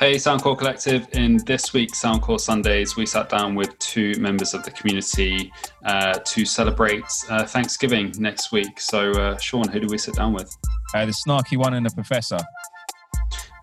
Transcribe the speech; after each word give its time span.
Hey, 0.00 0.16
Soundcore 0.16 0.58
Collective. 0.58 1.06
In 1.12 1.36
this 1.46 1.72
week's 1.72 2.02
Soundcore 2.02 2.40
Sundays, 2.40 2.96
we 2.96 3.06
sat 3.06 3.28
down 3.28 3.54
with 3.54 3.78
two 3.78 4.14
members 4.18 4.52
of 4.52 4.64
the 4.64 4.72
community 4.72 5.52
uh, 5.84 6.14
to 6.14 6.44
celebrate 6.44 7.04
uh, 7.30 7.46
Thanksgiving 7.46 8.12
next 8.18 8.50
week. 8.50 8.80
So, 8.80 9.12
uh, 9.12 9.38
Sean, 9.38 9.68
who 9.68 9.78
do 9.78 9.86
we 9.86 9.96
sit 9.96 10.16
down 10.16 10.32
with? 10.32 10.52
Uh, 10.92 11.06
the 11.06 11.12
snarky 11.12 11.56
one 11.56 11.74
and 11.74 11.86
the 11.86 11.94
professor. 11.94 12.38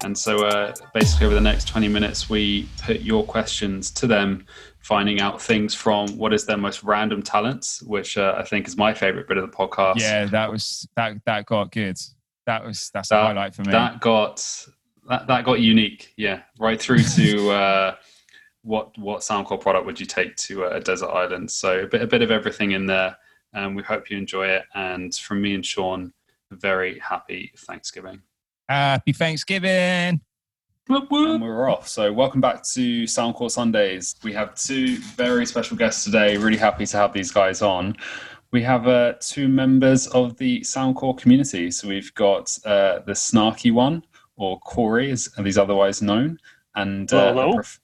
And 0.05 0.17
so, 0.17 0.45
uh, 0.45 0.73
basically, 0.93 1.25
over 1.25 1.35
the 1.35 1.41
next 1.41 1.67
20 1.67 1.89
minutes, 1.89 2.29
we 2.29 2.69
put 2.81 3.01
your 3.01 3.25
questions 3.25 3.91
to 3.91 4.07
them, 4.07 4.45
finding 4.79 5.19
out 5.19 5.41
things 5.41 5.75
from 5.75 6.17
what 6.17 6.33
is 6.33 6.45
their 6.45 6.57
most 6.57 6.81
random 6.81 7.21
talents, 7.21 7.83
which 7.83 8.17
uh, 8.17 8.35
I 8.37 8.43
think 8.43 8.69
is 8.69 8.77
my 8.77 8.93
favorite 8.93 9.27
bit 9.27 9.35
of 9.35 9.51
the 9.51 9.55
podcast. 9.55 9.99
Yeah, 9.99 10.25
that 10.27 10.49
was 10.49 10.87
that 10.95 11.17
that 11.25 11.45
got 11.45 11.73
good. 11.73 11.97
That 12.45 12.63
was 12.65 12.89
that's 12.93 13.09
that, 13.09 13.21
a 13.21 13.25
highlight 13.25 13.53
for 13.53 13.63
me. 13.63 13.71
That 13.73 13.99
got 13.99 14.65
that, 15.11 15.27
that 15.27 15.45
got 15.45 15.59
unique. 15.59 16.13
Yeah, 16.17 16.41
right 16.59 16.81
through 16.81 17.03
to 17.03 17.49
uh, 17.51 17.95
what 18.63 18.97
what 18.97 19.21
Soundcore 19.21 19.59
product 19.59 19.85
would 19.85 19.99
you 19.99 20.05
take 20.05 20.35
to 20.37 20.65
a 20.65 20.79
desert 20.79 21.09
island? 21.09 21.51
So 21.51 21.81
a 21.81 21.87
bit 21.87 22.01
a 22.01 22.07
bit 22.07 22.21
of 22.21 22.31
everything 22.31 22.71
in 22.71 22.85
there. 22.87 23.15
And 23.53 23.75
we 23.75 23.83
hope 23.83 24.09
you 24.09 24.17
enjoy 24.17 24.47
it. 24.47 24.63
And 24.75 25.13
from 25.13 25.41
me 25.41 25.53
and 25.53 25.65
Sean, 25.65 26.13
very 26.51 26.99
happy 26.99 27.51
Thanksgiving. 27.57 28.21
Happy 28.69 29.11
Thanksgiving. 29.11 30.21
And 31.33 31.43
we're 31.43 31.69
off. 31.69 31.87
So, 31.87 32.11
welcome 32.11 32.41
back 32.41 32.63
to 32.73 33.03
Soundcore 33.03 33.51
Sundays. 33.51 34.15
We 34.23 34.33
have 34.33 34.55
two 34.55 34.97
very 34.97 35.45
special 35.45 35.77
guests 35.77 36.05
today. 36.05 36.37
Really 36.37 36.57
happy 36.57 36.85
to 36.85 36.97
have 36.97 37.13
these 37.13 37.31
guys 37.31 37.61
on. 37.61 37.97
We 38.51 38.63
have 38.63 38.87
uh, 38.87 39.13
two 39.19 39.47
members 39.47 40.07
of 40.07 40.37
the 40.37 40.61
Soundcore 40.61 41.17
community. 41.17 41.71
So, 41.71 41.87
we've 41.87 42.13
got 42.15 42.57
uh, 42.65 42.99
the 43.05 43.13
snarky 43.13 43.71
one, 43.71 44.03
or 44.41 44.59
Corey, 44.59 45.11
as 45.11 45.29
he's 45.37 45.57
otherwise 45.57 46.01
known. 46.01 46.39
And 46.75 47.11
uh, 47.13 47.33
hello. 47.33 47.53
Prof- 47.53 47.79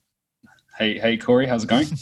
hey, 0.76 0.98
hey, 0.98 1.16
Corey, 1.16 1.46
how's 1.46 1.64
it 1.64 1.68
going? 1.68 1.86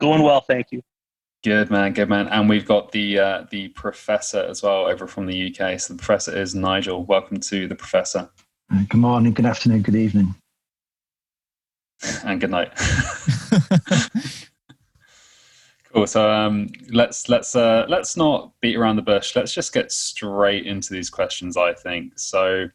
going 0.00 0.22
well, 0.22 0.40
thank 0.40 0.72
you. 0.72 0.82
Good 1.44 1.70
man, 1.70 1.92
good 1.92 2.08
man. 2.08 2.28
And 2.28 2.48
we've 2.48 2.66
got 2.66 2.90
the 2.92 3.18
uh, 3.18 3.44
the 3.50 3.68
professor 3.68 4.40
as 4.40 4.62
well 4.62 4.86
over 4.86 5.06
from 5.06 5.26
the 5.26 5.48
UK. 5.48 5.78
So 5.78 5.92
the 5.94 5.98
professor 5.98 6.36
is 6.36 6.54
Nigel. 6.54 7.04
Welcome 7.04 7.38
to 7.40 7.68
the 7.68 7.76
professor. 7.76 8.30
Good 8.88 8.98
morning, 8.98 9.34
good 9.34 9.46
afternoon, 9.46 9.82
good 9.82 9.94
evening, 9.94 10.34
and 12.24 12.40
good 12.40 12.50
night. 12.50 12.72
Cool. 15.98 16.06
So 16.06 16.30
um, 16.30 16.68
let's 16.92 17.28
let's 17.28 17.56
uh, 17.56 17.84
let's 17.88 18.16
not 18.16 18.52
beat 18.60 18.76
around 18.76 18.96
the 18.96 19.02
bush. 19.02 19.34
Let's 19.34 19.52
just 19.52 19.72
get 19.72 19.90
straight 19.90 20.64
into 20.64 20.92
these 20.92 21.10
questions. 21.10 21.56
I 21.56 21.72
think 21.72 22.16
so. 22.16 22.68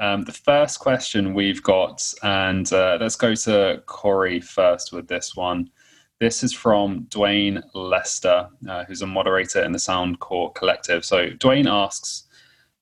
Um, 0.00 0.22
the 0.22 0.32
first 0.32 0.80
question 0.80 1.34
we've 1.34 1.62
got, 1.62 2.02
and 2.24 2.70
uh, 2.72 2.98
let's 3.00 3.14
go 3.14 3.36
to 3.36 3.80
Corey 3.86 4.40
first 4.40 4.92
with 4.92 5.06
this 5.06 5.36
one. 5.36 5.70
This 6.18 6.42
is 6.42 6.52
from 6.52 7.04
Dwayne 7.10 7.62
Lester, 7.74 8.48
uh, 8.68 8.84
who's 8.86 9.02
a 9.02 9.06
moderator 9.06 9.62
in 9.62 9.70
the 9.70 9.78
Soundcore 9.78 10.52
Collective. 10.56 11.04
So 11.04 11.28
Dwayne 11.30 11.70
asks, 11.70 12.24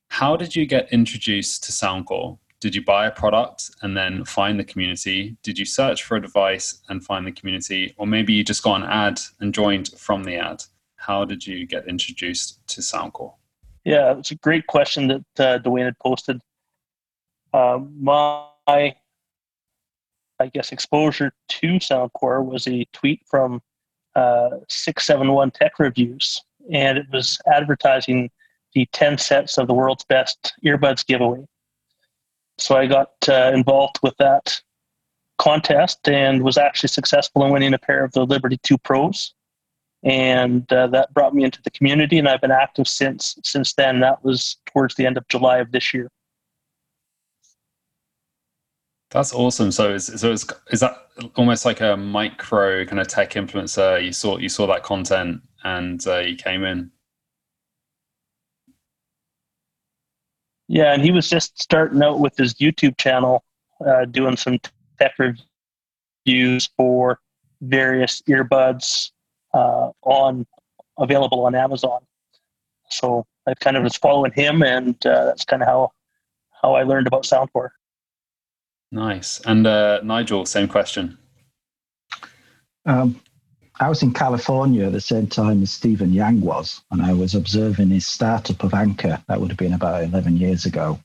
"How 0.08 0.36
did 0.36 0.56
you 0.56 0.64
get 0.64 0.90
introduced 0.90 1.64
to 1.64 1.72
Soundcore? 1.72 2.38
Did 2.62 2.76
you 2.76 2.84
buy 2.84 3.06
a 3.06 3.10
product 3.10 3.72
and 3.82 3.96
then 3.96 4.24
find 4.24 4.56
the 4.56 4.62
community? 4.62 5.36
Did 5.42 5.58
you 5.58 5.64
search 5.64 6.04
for 6.04 6.16
a 6.16 6.22
device 6.22 6.80
and 6.88 7.04
find 7.04 7.26
the 7.26 7.32
community? 7.32 7.92
Or 7.96 8.06
maybe 8.06 8.34
you 8.34 8.44
just 8.44 8.62
got 8.62 8.76
an 8.76 8.88
ad 8.88 9.18
and 9.40 9.52
joined 9.52 9.88
from 9.98 10.22
the 10.22 10.36
ad? 10.36 10.62
How 10.94 11.24
did 11.24 11.44
you 11.44 11.66
get 11.66 11.88
introduced 11.88 12.64
to 12.68 12.80
Soundcore? 12.80 13.34
Yeah, 13.82 14.16
it's 14.16 14.30
a 14.30 14.36
great 14.36 14.68
question 14.68 15.08
that 15.08 15.24
uh, 15.40 15.58
Dwayne 15.58 15.86
had 15.86 15.98
posted. 15.98 16.40
Uh, 17.52 17.80
my, 17.98 18.46
I 18.68 18.94
guess, 20.54 20.70
exposure 20.70 21.32
to 21.48 21.66
Soundcore 21.80 22.44
was 22.44 22.68
a 22.68 22.86
tweet 22.92 23.22
from 23.28 23.60
uh, 24.14 24.50
671 24.68 25.50
Tech 25.50 25.80
Reviews, 25.80 26.40
and 26.72 26.96
it 26.96 27.06
was 27.12 27.40
advertising 27.52 28.30
the 28.72 28.86
10 28.92 29.18
sets 29.18 29.58
of 29.58 29.66
the 29.66 29.74
world's 29.74 30.04
best 30.04 30.54
earbuds 30.64 31.04
giveaway. 31.04 31.44
So 32.62 32.76
I 32.76 32.86
got 32.86 33.12
uh, 33.28 33.50
involved 33.52 33.98
with 34.02 34.16
that 34.18 34.60
contest 35.38 36.08
and 36.08 36.42
was 36.42 36.56
actually 36.56 36.90
successful 36.90 37.44
in 37.44 37.52
winning 37.52 37.74
a 37.74 37.78
pair 37.78 38.04
of 38.04 38.12
the 38.12 38.24
Liberty 38.24 38.58
2 38.62 38.78
Pros. 38.78 39.34
And 40.04 40.72
uh, 40.72 40.86
that 40.88 41.12
brought 41.12 41.34
me 41.34 41.44
into 41.44 41.60
the 41.62 41.70
community, 41.70 42.18
and 42.18 42.28
I've 42.28 42.40
been 42.40 42.50
active 42.50 42.88
since 42.88 43.36
since 43.44 43.72
then. 43.74 44.00
That 44.00 44.24
was 44.24 44.56
towards 44.66 44.96
the 44.96 45.06
end 45.06 45.16
of 45.16 45.26
July 45.28 45.58
of 45.58 45.70
this 45.70 45.94
year. 45.94 46.08
That's 49.10 49.32
awesome. 49.32 49.70
So 49.70 49.94
is 49.94 50.06
so 50.06 50.32
is, 50.32 50.44
is 50.72 50.80
that 50.80 50.96
almost 51.36 51.64
like 51.64 51.80
a 51.80 51.96
micro 51.96 52.84
kind 52.84 52.98
of 52.98 53.06
tech 53.06 53.32
influencer? 53.32 54.04
You 54.04 54.12
saw 54.12 54.38
you 54.38 54.48
saw 54.48 54.66
that 54.68 54.82
content 54.82 55.42
and 55.62 56.04
uh, 56.06 56.18
you 56.18 56.34
came 56.34 56.64
in. 56.64 56.90
Yeah, 60.72 60.94
and 60.94 61.04
he 61.04 61.10
was 61.10 61.28
just 61.28 61.60
starting 61.60 62.02
out 62.02 62.18
with 62.18 62.34
his 62.34 62.54
YouTube 62.54 62.96
channel, 62.96 63.44
uh, 63.86 64.06
doing 64.06 64.38
some 64.38 64.58
tech 64.98 65.12
reviews 65.18 66.70
for 66.78 67.20
various 67.60 68.22
earbuds 68.22 69.10
uh, 69.52 69.90
on 70.00 70.46
available 70.98 71.44
on 71.44 71.54
Amazon. 71.54 72.00
So 72.88 73.26
I 73.46 73.52
kind 73.60 73.76
of 73.76 73.82
was 73.82 73.96
following 73.96 74.32
him, 74.32 74.62
and 74.62 74.94
uh, 75.04 75.26
that's 75.26 75.44
kind 75.44 75.60
of 75.60 75.68
how 75.68 75.92
how 76.62 76.74
I 76.74 76.84
learned 76.84 77.06
about 77.06 77.24
Soundcore. 77.24 77.68
Nice. 78.90 79.40
And 79.40 79.66
uh, 79.66 80.00
Nigel, 80.02 80.46
same 80.46 80.68
question. 80.68 81.18
Um, 82.86 83.20
I 83.82 83.88
was 83.88 84.04
in 84.04 84.12
California 84.12 84.86
at 84.86 84.92
the 84.92 85.00
same 85.00 85.26
time 85.26 85.60
as 85.60 85.72
Steven 85.72 86.12
Yang 86.12 86.40
was, 86.42 86.82
and 86.92 87.02
I 87.02 87.12
was 87.12 87.34
observing 87.34 87.88
his 87.90 88.06
startup 88.06 88.62
of 88.62 88.74
Anker. 88.74 89.20
That 89.26 89.40
would 89.40 89.50
have 89.50 89.58
been 89.58 89.72
about 89.72 90.04
11 90.04 90.36
years 90.36 90.66
ago. 90.66 91.00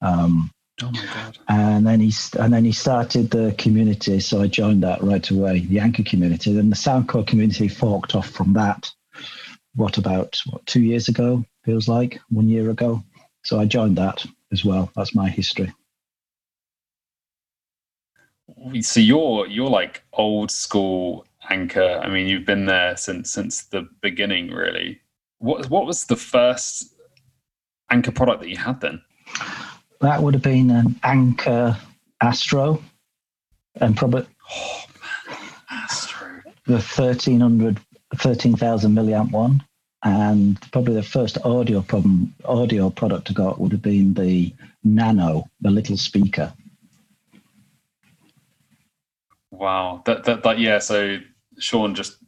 Um, 0.00 0.50
oh 0.82 0.90
my 0.90 1.04
God. 1.14 1.38
And 1.46 1.86
then 1.86 2.00
he 2.00 2.12
and 2.40 2.52
then 2.52 2.64
he 2.64 2.72
started 2.72 3.30
the 3.30 3.54
community, 3.56 4.18
so 4.18 4.42
I 4.42 4.48
joined 4.48 4.82
that 4.82 5.00
right 5.00 5.30
away, 5.30 5.60
the 5.60 5.78
Anker 5.78 6.02
community. 6.02 6.52
Then 6.52 6.70
the 6.70 6.76
Soundcore 6.76 7.24
community 7.24 7.68
forked 7.68 8.16
off 8.16 8.28
from 8.30 8.52
that. 8.54 8.90
What 9.76 9.96
about 9.96 10.40
what 10.50 10.66
two 10.66 10.82
years 10.82 11.06
ago? 11.06 11.44
Feels 11.64 11.86
like 11.86 12.18
one 12.30 12.48
year 12.48 12.70
ago. 12.70 13.00
So 13.44 13.60
I 13.60 13.64
joined 13.64 13.96
that 13.98 14.26
as 14.50 14.64
well. 14.64 14.90
That's 14.96 15.14
my 15.14 15.30
history. 15.30 15.72
So 18.80 18.98
you're 18.98 19.46
you're 19.46 19.70
like 19.70 20.02
old 20.12 20.50
school 20.50 21.26
Anker. 21.50 22.00
I 22.02 22.08
mean, 22.08 22.26
you've 22.26 22.46
been 22.46 22.66
there 22.66 22.96
since 22.96 23.32
since 23.32 23.64
the 23.64 23.88
beginning, 24.00 24.50
really. 24.50 25.00
What 25.38 25.68
what 25.70 25.86
was 25.86 26.04
the 26.04 26.16
first 26.16 26.94
Anker 27.90 28.12
product 28.12 28.40
that 28.40 28.48
you 28.48 28.56
had 28.56 28.80
then? 28.80 29.02
That 30.00 30.22
would 30.22 30.34
have 30.34 30.42
been 30.42 30.70
an 30.70 30.98
Anker 31.02 31.76
Astro, 32.20 32.82
and 33.76 33.96
probably 33.96 34.26
oh, 34.50 34.84
man. 35.28 35.38
Astro, 35.70 36.42
the 36.66 36.74
1300, 36.74 37.80
13,000 38.16 38.92
milliamp 38.92 39.30
one, 39.30 39.62
and 40.02 40.60
probably 40.72 40.94
the 40.94 41.02
first 41.02 41.38
audio 41.44 41.82
problem 41.82 42.34
audio 42.44 42.90
product 42.90 43.30
I 43.30 43.34
got 43.34 43.60
would 43.60 43.72
have 43.72 43.82
been 43.82 44.14
the 44.14 44.54
Nano, 44.84 45.48
the 45.60 45.70
little 45.70 45.96
speaker. 45.96 46.52
Wow, 49.50 50.02
that 50.06 50.24
that, 50.24 50.42
that 50.42 50.58
yeah. 50.58 50.78
So 50.78 51.18
Sean 51.58 51.94
just 51.94 52.18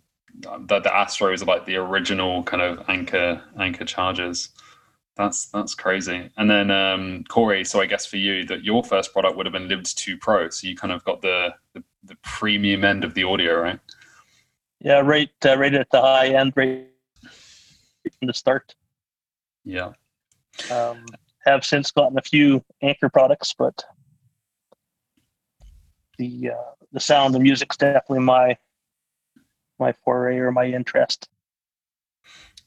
the, 0.40 0.80
the 0.80 0.90
Astros 0.90 1.42
are 1.42 1.46
like 1.46 1.64
the 1.64 1.76
original 1.76 2.42
kind 2.42 2.62
of 2.62 2.88
anker 2.88 3.42
anker 3.58 3.84
chargers. 3.84 4.50
That's 5.16 5.46
that's 5.46 5.74
crazy. 5.74 6.30
And 6.36 6.50
then 6.50 6.70
um, 6.70 7.24
Corey, 7.28 7.64
so 7.64 7.80
I 7.80 7.86
guess 7.86 8.04
for 8.04 8.16
you 8.16 8.44
that 8.46 8.64
your 8.64 8.82
first 8.82 9.12
product 9.12 9.36
would 9.36 9.46
have 9.46 9.52
been 9.52 9.68
Liberty 9.68 9.92
2 9.94 10.18
Pro, 10.18 10.50
so 10.50 10.66
you 10.66 10.76
kind 10.76 10.92
of 10.92 11.04
got 11.04 11.22
the 11.22 11.50
the, 11.72 11.84
the 12.02 12.16
premium 12.22 12.84
end 12.84 13.04
of 13.04 13.14
the 13.14 13.24
audio, 13.24 13.60
right? 13.60 13.78
Yeah, 14.80 15.00
right, 15.00 15.30
uh, 15.46 15.56
right 15.56 15.72
at 15.74 15.88
the 15.90 16.00
high 16.00 16.28
end, 16.28 16.52
right 16.56 16.88
from 18.18 18.26
the 18.26 18.34
start. 18.34 18.74
Yeah. 19.64 19.92
Um, 20.70 21.06
have 21.46 21.64
since 21.64 21.90
gotten 21.90 22.18
a 22.18 22.22
few 22.22 22.64
anker 22.82 23.08
products, 23.08 23.54
but 23.56 23.84
the 26.18 26.50
uh, 26.50 26.72
the 26.92 27.00
sound, 27.00 27.34
the 27.34 27.40
music's 27.40 27.76
definitely 27.76 28.20
my 28.20 28.56
my 29.78 29.92
foray 30.04 30.38
or 30.38 30.52
my 30.52 30.66
interest. 30.66 31.28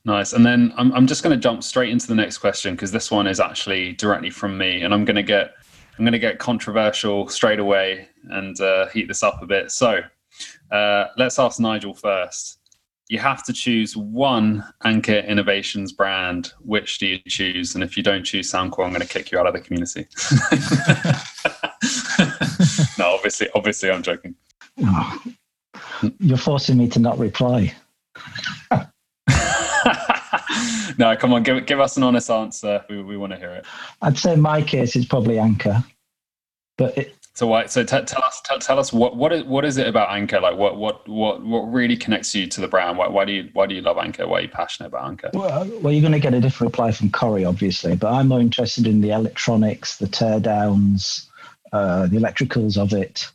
Nice. 0.05 0.33
And 0.33 0.45
then 0.45 0.73
I'm, 0.77 0.93
I'm 0.93 1.05
just 1.05 1.21
going 1.21 1.35
to 1.35 1.41
jump 1.41 1.63
straight 1.63 1.89
into 1.89 2.07
the 2.07 2.15
next 2.15 2.37
question 2.37 2.75
because 2.75 2.91
this 2.91 3.11
one 3.11 3.27
is 3.27 3.39
actually 3.39 3.93
directly 3.93 4.29
from 4.29 4.57
me, 4.57 4.83
and 4.83 4.93
I'm 4.93 5.03
going 5.03 5.17
to 5.17 5.23
get 5.23 5.53
I'm 5.97 6.05
going 6.05 6.13
to 6.13 6.19
get 6.19 6.39
controversial 6.39 7.27
straight 7.27 7.59
away 7.59 8.07
and 8.29 8.59
uh, 8.61 8.87
heat 8.89 9.07
this 9.07 9.23
up 9.23 9.41
a 9.41 9.47
bit. 9.47 9.71
So 9.71 9.99
uh, 10.71 11.05
let's 11.17 11.39
ask 11.39 11.59
Nigel 11.59 11.93
first. 11.93 12.59
you 13.09 13.19
have 13.19 13.43
to 13.45 13.53
choose 13.53 13.97
one 13.97 14.63
Anker 14.85 15.19
Innovations 15.19 15.91
brand. 15.91 16.53
Which 16.59 16.99
do 16.99 17.07
you 17.07 17.19
choose? 17.27 17.75
And 17.75 17.83
if 17.83 17.97
you 17.97 18.03
don't 18.03 18.23
choose 18.23 18.51
Soundcore, 18.51 18.85
I'm 18.85 18.91
going 18.91 19.01
to 19.01 19.07
kick 19.07 19.31
you 19.31 19.39
out 19.39 19.47
of 19.47 19.53
the 19.53 19.59
community. 19.59 20.07
no, 22.99 23.15
obviously, 23.15 23.49
obviously, 23.55 23.89
I'm 23.89 24.03
joking. 24.03 24.35
Oh, 24.83 25.23
you're 26.19 26.37
forcing 26.37 26.77
me 26.77 26.87
to 26.89 26.99
not 26.99 27.17
reply. 27.17 27.73
no, 30.97 31.15
come 31.15 31.33
on, 31.33 31.43
give 31.43 31.65
give 31.65 31.79
us 31.79 31.97
an 31.97 32.03
honest 32.03 32.29
answer. 32.29 32.83
We, 32.89 33.01
we 33.01 33.17
want 33.17 33.33
to 33.33 33.37
hear 33.37 33.51
it. 33.51 33.65
I'd 34.01 34.17
say 34.17 34.35
my 34.35 34.61
case 34.61 34.95
is 34.95 35.05
probably 35.05 35.39
Anker, 35.39 35.83
but 36.77 36.97
it, 36.97 37.15
so 37.37 37.45
why? 37.45 37.67
So 37.67 37.83
t- 37.83 38.01
tell 38.01 38.23
us, 38.23 38.41
t- 38.41 38.57
tell 38.57 38.79
us 38.79 38.91
what 38.91 39.15
what 39.15 39.31
is 39.31 39.43
what 39.43 39.63
is 39.63 39.77
it 39.77 39.85
about 39.85 40.09
Anker? 40.09 40.39
Like 40.39 40.57
what 40.57 40.77
what 40.77 41.07
what 41.07 41.45
what 41.45 41.71
really 41.71 41.95
connects 41.95 42.33
you 42.33 42.47
to 42.47 42.61
the 42.61 42.67
brand? 42.67 42.97
Why, 42.97 43.07
why 43.07 43.25
do 43.25 43.31
you 43.31 43.49
why 43.53 43.67
do 43.67 43.75
you 43.75 43.81
love 43.81 43.99
Anker? 43.99 44.27
Why 44.27 44.39
are 44.39 44.41
you 44.41 44.49
passionate 44.49 44.87
about 44.87 45.07
Anker? 45.07 45.29
Well, 45.35 45.69
well, 45.81 45.93
you're 45.93 46.01
going 46.01 46.13
to 46.13 46.19
get 46.19 46.33
a 46.33 46.41
different 46.41 46.71
reply 46.71 46.91
from 46.91 47.11
Corey, 47.11 47.45
obviously, 47.45 47.95
but 47.95 48.11
I'm 48.11 48.29
more 48.29 48.39
interested 48.39 48.87
in 48.87 49.01
the 49.01 49.11
electronics, 49.11 49.97
the 49.97 50.07
teardowns, 50.07 51.27
uh, 51.71 52.07
the 52.07 52.17
electricals 52.17 52.75
of 52.75 52.91
it. 52.91 53.29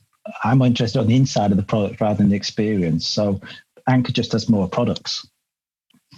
I'm 0.45 0.63
interested 0.63 1.01
on 1.01 1.07
the 1.07 1.17
inside 1.17 1.51
of 1.51 1.57
the 1.57 1.63
product 1.63 2.01
rather 2.01 2.19
than 2.19 2.31
the 2.31 2.37
experience. 2.37 3.09
So 3.09 3.41
Anker 3.89 4.13
just 4.13 4.33
has 4.33 4.49
more 4.49 4.69
products. 4.69 5.27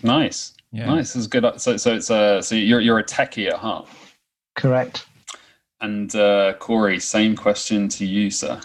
Nice, 0.03 0.55
yeah. 0.73 0.87
nice. 0.87 1.15
This 1.15 1.17
is 1.17 1.27
good. 1.27 1.45
So 1.61 1.77
so 1.77 1.95
it's 1.95 2.11
a 2.11 2.43
so 2.43 2.55
you're 2.55 2.81
you're 2.81 2.99
a 2.99 3.05
techie 3.05 3.49
at 3.49 3.55
heart. 3.55 3.89
Correct. 4.56 5.06
And 5.81 6.15
uh, 6.15 6.55
Corey, 6.55 6.99
same 7.01 7.37
question 7.37 7.89
to 7.91 8.06
you, 8.06 8.31
sir. 8.31 8.61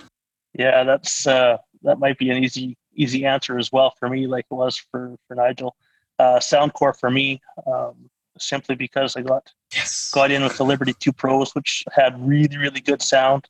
Yeah, 0.53 0.83
that's 0.83 1.27
uh, 1.27 1.57
that 1.83 2.00
might 2.00 2.18
be 2.18 2.30
an 2.30 2.44
easy 2.44 2.77
easy 2.95 3.25
answer 3.25 3.57
as 3.57 3.71
well 3.71 3.94
for 4.00 4.09
me, 4.09 4.27
like 4.27 4.45
it 4.51 4.53
was 4.53 4.77
for 4.77 5.15
for 5.27 5.35
Nigel. 5.35 5.75
Uh, 6.18 6.39
Soundcore 6.39 6.97
for 6.97 7.09
me, 7.09 7.42
um, 7.65 8.09
simply 8.38 8.75
because 8.75 9.15
I 9.15 9.21
got 9.21 9.50
yes. 9.74 10.12
got 10.12 10.31
in 10.31 10.44
with 10.44 10.57
the 10.57 10.65
Liberty 10.65 10.94
Two 11.00 11.13
Pros, 11.13 11.56
which 11.56 11.83
had 11.92 12.19
really 12.25 12.57
really 12.57 12.81
good 12.81 13.01
sound. 13.01 13.47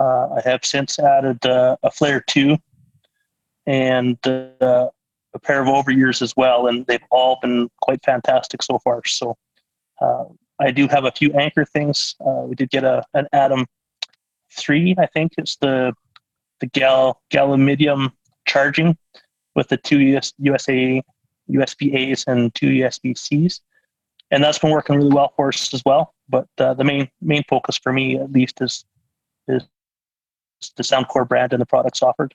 Uh, 0.00 0.28
I 0.36 0.40
have 0.48 0.64
since 0.64 0.98
added 0.98 1.44
uh, 1.44 1.76
a 1.82 1.90
Flare 1.90 2.24
Two 2.26 2.56
and 3.66 4.16
uh, 4.26 4.88
a 5.34 5.38
pair 5.38 5.60
of 5.60 5.68
overears 5.68 6.22
as 6.22 6.34
well, 6.36 6.66
and 6.66 6.86
they've 6.86 7.04
all 7.10 7.38
been 7.42 7.68
quite 7.82 8.02
fantastic 8.04 8.62
so 8.62 8.78
far. 8.78 9.02
So 9.04 9.36
uh, 10.00 10.24
I 10.58 10.70
do 10.70 10.88
have 10.88 11.04
a 11.04 11.12
few 11.12 11.32
anker 11.34 11.66
things. 11.66 12.16
Uh, 12.18 12.44
we 12.46 12.54
did 12.54 12.70
get 12.70 12.84
a 12.84 13.04
an 13.14 13.26
Atom 13.32 13.66
three, 14.56 14.94
I 14.98 15.06
think 15.06 15.32
it's 15.38 15.56
the 15.56 15.92
the 16.60 16.66
gal 16.66 17.20
gallium 17.30 18.12
charging 18.46 18.96
with 19.54 19.68
the 19.68 19.76
two 19.76 20.00
US, 20.00 20.32
USA 20.38 21.02
USB 21.50 21.94
A's 21.94 22.24
and 22.26 22.54
two 22.54 22.68
USB 22.68 23.16
C's, 23.16 23.60
and 24.30 24.42
that's 24.42 24.58
been 24.58 24.70
working 24.70 24.96
really 24.96 25.14
well 25.14 25.32
for 25.36 25.48
us 25.48 25.72
as 25.74 25.82
well. 25.84 26.14
But 26.28 26.48
uh, 26.58 26.74
the 26.74 26.84
main 26.84 27.08
main 27.20 27.44
focus 27.48 27.76
for 27.76 27.92
me, 27.92 28.18
at 28.18 28.32
least, 28.32 28.60
is 28.60 28.84
is 29.48 29.64
the 30.76 30.82
Soundcore 30.82 31.28
brand 31.28 31.52
and 31.52 31.60
the 31.60 31.66
products 31.66 32.02
offered. 32.02 32.34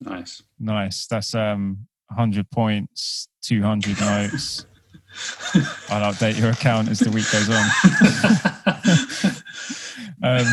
Nice, 0.00 0.42
nice. 0.58 1.06
That's 1.06 1.34
um, 1.34 1.86
100 2.08 2.50
points, 2.50 3.28
200 3.42 4.00
notes. 4.00 4.66
I'll 5.88 6.12
update 6.12 6.38
your 6.38 6.50
account 6.50 6.88
as 6.88 6.98
the 6.98 7.10
week 7.10 7.30
goes 7.30 7.48
on. 7.48 7.64
um, 10.40 10.46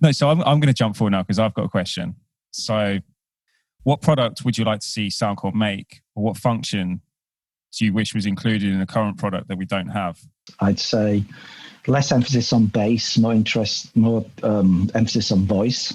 no, 0.00 0.12
so 0.12 0.30
I'm, 0.30 0.40
I'm 0.40 0.60
going 0.60 0.68
to 0.68 0.72
jump 0.72 0.96
forward 0.96 1.10
now 1.10 1.22
because 1.22 1.38
I've 1.38 1.54
got 1.54 1.66
a 1.66 1.68
question. 1.68 2.16
So, 2.50 2.98
what 3.84 4.00
product 4.00 4.44
would 4.44 4.56
you 4.56 4.64
like 4.64 4.80
to 4.80 4.86
see 4.86 5.08
Soundcore 5.08 5.54
make, 5.54 6.00
or 6.14 6.24
what 6.24 6.36
function 6.36 7.02
do 7.76 7.84
you 7.84 7.92
wish 7.92 8.14
was 8.14 8.26
included 8.26 8.70
in 8.70 8.78
the 8.78 8.86
current 8.86 9.18
product 9.18 9.48
that 9.48 9.58
we 9.58 9.66
don't 9.66 9.88
have? 9.88 10.18
I'd 10.60 10.80
say 10.80 11.24
less 11.88 12.12
emphasis 12.12 12.52
on 12.52 12.66
bass, 12.66 13.18
more 13.18 13.32
interest, 13.32 13.94
more 13.96 14.24
um, 14.42 14.90
emphasis 14.94 15.32
on 15.32 15.46
voice, 15.46 15.94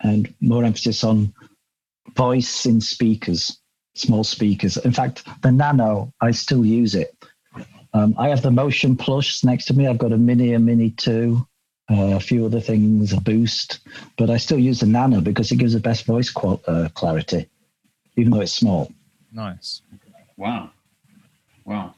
and 0.00 0.32
more 0.40 0.64
emphasis 0.64 1.04
on 1.04 1.32
voice 2.14 2.66
in 2.66 2.80
speakers 2.80 3.58
small 3.96 4.24
speakers. 4.24 4.76
In 4.76 4.92
fact, 4.92 5.26
the 5.42 5.50
Nano, 5.50 6.12
I 6.20 6.30
still 6.30 6.64
use 6.64 6.94
it. 6.94 7.16
Um, 7.94 8.14
I 8.18 8.28
have 8.28 8.42
the 8.42 8.50
Motion 8.50 8.96
Plus 8.96 9.42
next 9.42 9.64
to 9.66 9.74
me. 9.74 9.86
I've 9.86 9.98
got 9.98 10.12
a 10.12 10.18
Mini, 10.18 10.52
a 10.52 10.58
Mini 10.58 10.90
2, 10.90 11.46
uh, 11.90 11.94
a 11.94 12.20
few 12.20 12.44
other 12.44 12.60
things, 12.60 13.12
a 13.12 13.20
Boost, 13.20 13.80
but 14.18 14.28
I 14.28 14.36
still 14.36 14.58
use 14.58 14.80
the 14.80 14.86
Nano 14.86 15.20
because 15.20 15.50
it 15.50 15.56
gives 15.56 15.72
the 15.72 15.80
best 15.80 16.04
voice 16.04 16.30
qual- 16.30 16.62
uh, 16.66 16.88
clarity, 16.94 17.48
even 18.16 18.32
though 18.32 18.40
it's 18.40 18.52
small. 18.52 18.92
Nice. 19.32 19.80
Wow. 20.36 20.70
Wow. 21.64 21.94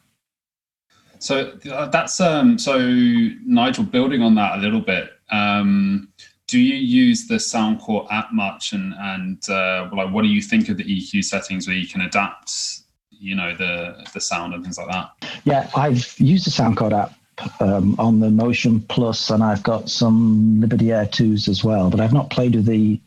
So 1.19 1.53
uh, 1.71 1.87
that's 1.87 2.21
um, 2.21 2.59
so 2.59 2.79
Nigel. 2.79 3.85
Building 3.85 4.23
on 4.23 4.35
that 4.37 4.59
a 4.59 4.61
little 4.61 4.81
bit, 4.81 5.11
um, 5.31 6.09
do 6.47 6.59
you 6.59 6.77
use 6.77 7.27
the 7.27 7.37
Soundcore 7.37 8.07
app 8.11 8.33
much, 8.33 8.73
and 8.73 8.95
and 8.99 9.49
uh, 9.49 9.89
like 9.93 10.13
what 10.13 10.23
do 10.23 10.29
you 10.29 10.43
think 10.43 10.69
of 10.69 10.77
the 10.77 10.85
EQ 10.85 11.25
settings 11.25 11.67
where 11.67 11.77
you 11.77 11.87
can 11.87 12.03
adapt, 12.03 12.81
you 13.11 13.35
know, 13.35 13.55
the 13.57 14.07
the 14.15 14.21
sound 14.21 14.55
and 14.55 14.63
things 14.63 14.79
like 14.79 14.89
that? 14.89 15.11
Yeah, 15.45 15.71
I've 15.75 16.15
used 16.19 16.47
the 16.47 16.51
Soundcore 16.51 16.93
app 16.93 17.61
um, 17.61 17.95
on 17.99 18.21
the 18.21 18.31
Motion 18.31 18.81
Plus, 18.83 19.31
and 19.31 19.43
I've 19.43 19.63
got 19.63 19.91
some 19.91 20.61
Liberty 20.61 20.93
Air 20.93 21.07
twos 21.07 21.49
as 21.49 21.65
well, 21.65 21.91
but 21.91 22.01
I've 22.01 22.13
not 22.13 22.31
played 22.31 22.55
with 22.55 22.67
the 22.67 23.01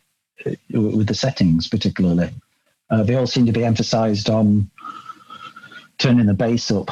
uh, 0.46 0.52
with 0.72 1.08
the 1.08 1.16
settings 1.16 1.68
particularly. 1.68 2.30
Uh, 2.90 3.04
they 3.04 3.16
all 3.16 3.28
seem 3.28 3.46
to 3.46 3.54
be 3.54 3.64
emphasised 3.64 4.30
on 4.30 4.70
turning 5.98 6.26
the 6.26 6.34
bass 6.34 6.72
up. 6.72 6.90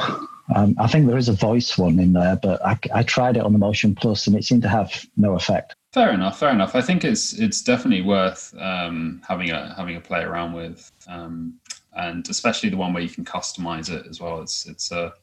Um, 0.54 0.74
I 0.78 0.86
think 0.86 1.06
there 1.06 1.18
is 1.18 1.28
a 1.28 1.32
voice 1.32 1.78
one 1.78 1.98
in 1.98 2.12
there, 2.12 2.36
but 2.36 2.64
I, 2.64 2.78
I 2.94 3.02
tried 3.02 3.36
it 3.36 3.42
on 3.44 3.52
the 3.52 3.58
Motion 3.58 3.94
Plus, 3.94 4.26
and 4.26 4.36
it 4.36 4.44
seemed 4.44 4.62
to 4.62 4.68
have 4.68 5.06
no 5.16 5.34
effect. 5.34 5.76
Fair 5.92 6.12
enough. 6.12 6.38
Fair 6.38 6.50
enough. 6.50 6.74
I 6.74 6.82
think 6.82 7.04
it's 7.04 7.32
it's 7.32 7.62
definitely 7.62 8.02
worth 8.02 8.54
um, 8.58 9.20
having 9.26 9.50
a 9.50 9.74
having 9.76 9.96
a 9.96 10.00
play 10.00 10.22
around 10.22 10.52
with, 10.52 10.90
um, 11.08 11.54
and 11.96 12.28
especially 12.28 12.68
the 12.68 12.76
one 12.76 12.92
where 12.92 13.02
you 13.02 13.08
can 13.08 13.24
customize 13.24 13.90
it 13.90 14.06
as 14.08 14.20
well. 14.20 14.40
It's 14.40 14.66
it's 14.66 14.92
a 14.92 15.14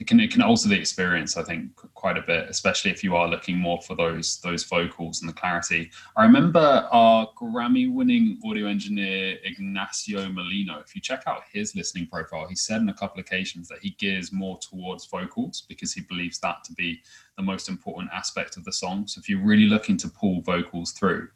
it 0.00 0.06
can 0.06 0.18
it 0.18 0.32
can 0.32 0.42
alter 0.42 0.68
the 0.68 0.78
experience 0.78 1.36
i 1.36 1.42
think 1.42 1.76
quite 1.94 2.16
a 2.16 2.22
bit 2.22 2.48
especially 2.48 2.90
if 2.90 3.04
you 3.04 3.14
are 3.14 3.28
looking 3.28 3.56
more 3.56 3.80
for 3.82 3.94
those 3.94 4.40
those 4.40 4.64
vocals 4.64 5.20
and 5.20 5.28
the 5.28 5.34
clarity. 5.34 5.90
I 6.16 6.24
remember 6.24 6.88
our 6.90 7.28
grammy 7.38 7.92
winning 7.92 8.40
audio 8.44 8.66
engineer 8.66 9.38
ignacio 9.44 10.28
molino. 10.28 10.78
If 10.80 10.94
you 10.94 11.00
check 11.00 11.24
out 11.26 11.42
his 11.52 11.76
listening 11.76 12.06
profile 12.06 12.46
he 12.48 12.54
said 12.54 12.80
on 12.80 12.88
a 12.88 12.94
couple 12.94 13.20
of 13.20 13.26
occasions 13.26 13.68
that 13.68 13.80
he 13.82 13.90
gears 13.90 14.32
more 14.32 14.58
towards 14.58 15.06
vocals 15.06 15.64
because 15.68 15.92
he 15.92 16.00
believes 16.00 16.38
that 16.40 16.64
to 16.64 16.72
be 16.72 17.00
the 17.36 17.42
most 17.42 17.68
important 17.68 18.10
aspect 18.12 18.56
of 18.56 18.64
the 18.64 18.72
song. 18.72 19.06
So 19.06 19.18
if 19.18 19.28
you're 19.28 19.44
really 19.44 19.66
looking 19.66 19.96
to 19.98 20.08
pull 20.08 20.40
vocals 20.42 20.92
through 20.92 21.28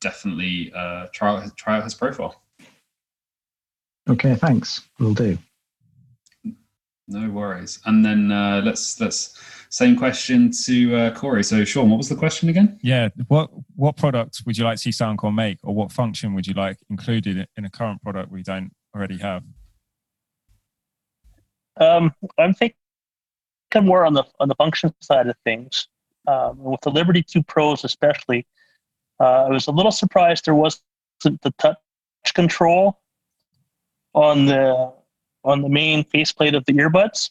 definitely 0.00 0.72
uh, 0.74 1.06
try 1.12 1.46
try 1.56 1.76
out 1.76 1.84
his 1.84 1.94
profile. 1.94 2.42
Okay 4.08 4.34
thanks. 4.34 4.82
We'll 4.98 5.14
do 5.14 5.38
no 7.10 7.28
worries. 7.28 7.80
And 7.86 8.04
then 8.04 8.32
uh, 8.32 8.62
let's 8.64 9.00
let's 9.00 9.38
same 9.68 9.96
question 9.96 10.50
to 10.64 10.96
uh, 10.96 11.14
Corey. 11.14 11.44
So 11.44 11.64
Sean, 11.64 11.90
what 11.90 11.96
was 11.96 12.08
the 12.08 12.16
question 12.16 12.48
again? 12.48 12.78
Yeah, 12.82 13.08
what 13.28 13.50
what 13.76 13.96
product 13.96 14.42
would 14.46 14.56
you 14.56 14.64
like 14.64 14.76
to 14.76 14.82
see 14.82 14.90
Soundcore 14.90 15.34
make, 15.34 15.58
or 15.62 15.74
what 15.74 15.92
function 15.92 16.34
would 16.34 16.46
you 16.46 16.54
like 16.54 16.78
included 16.88 17.46
in 17.56 17.64
a 17.64 17.70
current 17.70 18.02
product 18.02 18.30
we 18.30 18.42
don't 18.42 18.72
already 18.94 19.18
have? 19.18 19.42
Um, 21.80 22.14
I'm 22.38 22.54
thinking 22.54 22.76
more 23.82 24.04
on 24.04 24.14
the 24.14 24.24
on 24.38 24.48
the 24.48 24.54
function 24.54 24.94
side 25.00 25.26
of 25.26 25.36
things. 25.44 25.88
Um, 26.26 26.58
with 26.58 26.80
the 26.82 26.90
Liberty 26.90 27.22
Two 27.22 27.42
Pros, 27.42 27.84
especially, 27.84 28.46
uh, 29.20 29.44
I 29.46 29.48
was 29.48 29.66
a 29.66 29.72
little 29.72 29.92
surprised 29.92 30.44
there 30.44 30.54
wasn't 30.54 30.82
the 31.22 31.52
touch 31.58 31.76
control 32.34 33.00
on 34.14 34.46
the 34.46 34.92
on 35.44 35.62
the 35.62 35.68
main 35.68 36.04
faceplate 36.04 36.54
of 36.54 36.64
the 36.66 36.72
earbuds. 36.72 37.30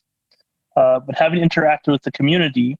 Uh, 0.76 1.00
but 1.00 1.16
having 1.16 1.48
interacted 1.48 1.92
with 1.92 2.02
the 2.04 2.12
community, 2.12 2.78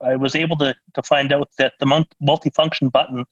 I 0.00 0.16
was 0.16 0.34
able 0.34 0.56
to, 0.58 0.74
to 0.94 1.02
find 1.02 1.32
out 1.32 1.50
that 1.58 1.74
the 1.78 1.86
multifunction 2.22 2.90
button 2.90 3.24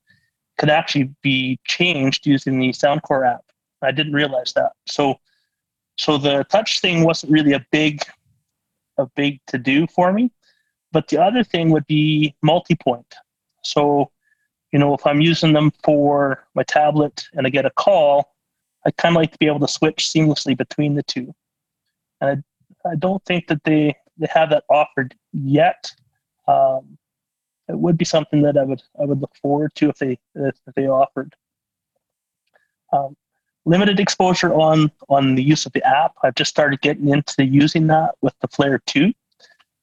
could 0.58 0.70
actually 0.70 1.10
be 1.22 1.58
changed 1.66 2.26
using 2.26 2.58
the 2.58 2.70
Soundcore 2.70 3.26
app. 3.26 3.44
I 3.82 3.92
didn't 3.92 4.12
realize 4.12 4.52
that. 4.54 4.72
So, 4.86 5.18
so 5.98 6.18
the 6.18 6.44
touch 6.44 6.80
thing 6.80 7.02
wasn't 7.02 7.32
really 7.32 7.52
a 7.52 7.64
big, 7.72 8.02
a 8.98 9.06
big 9.16 9.40
to 9.46 9.58
do 9.58 9.86
for 9.86 10.12
me. 10.12 10.30
But 10.92 11.08
the 11.08 11.22
other 11.22 11.44
thing 11.44 11.70
would 11.70 11.86
be 11.86 12.34
multi-point. 12.42 13.14
So, 13.62 14.10
you 14.72 14.78
know, 14.78 14.94
if 14.94 15.06
I'm 15.06 15.20
using 15.20 15.52
them 15.52 15.72
for 15.82 16.46
my 16.54 16.62
tablet 16.64 17.24
and 17.32 17.46
I 17.46 17.50
get 17.50 17.64
a 17.64 17.70
call, 17.70 18.34
I 18.86 18.90
kind 18.92 19.14
of 19.14 19.20
like 19.20 19.32
to 19.32 19.38
be 19.38 19.46
able 19.46 19.60
to 19.60 19.68
switch 19.68 20.08
seamlessly 20.08 20.56
between 20.56 20.94
the 20.94 21.02
two. 21.02 21.34
And 22.20 22.42
I, 22.84 22.90
I 22.90 22.94
don't 22.96 23.22
think 23.24 23.46
that 23.48 23.62
they, 23.64 23.94
they 24.18 24.28
have 24.32 24.50
that 24.50 24.64
offered 24.70 25.14
yet. 25.32 25.92
Um, 26.48 26.98
it 27.68 27.78
would 27.78 27.96
be 27.96 28.04
something 28.04 28.42
that 28.42 28.56
I 28.56 28.64
would 28.64 28.82
I 29.00 29.04
would 29.04 29.20
look 29.20 29.34
forward 29.36 29.72
to 29.76 29.88
if 29.88 29.98
they 29.98 30.18
if 30.34 30.56
they 30.74 30.88
offered. 30.88 31.34
Um, 32.92 33.16
limited 33.64 34.00
exposure 34.00 34.52
on 34.52 34.90
on 35.08 35.36
the 35.36 35.42
use 35.42 35.66
of 35.66 35.72
the 35.72 35.84
app. 35.84 36.12
I've 36.22 36.34
just 36.34 36.50
started 36.50 36.80
getting 36.80 37.08
into 37.08 37.44
using 37.44 37.86
that 37.88 38.16
with 38.20 38.34
the 38.40 38.48
Flare 38.48 38.80
2. 38.86 39.12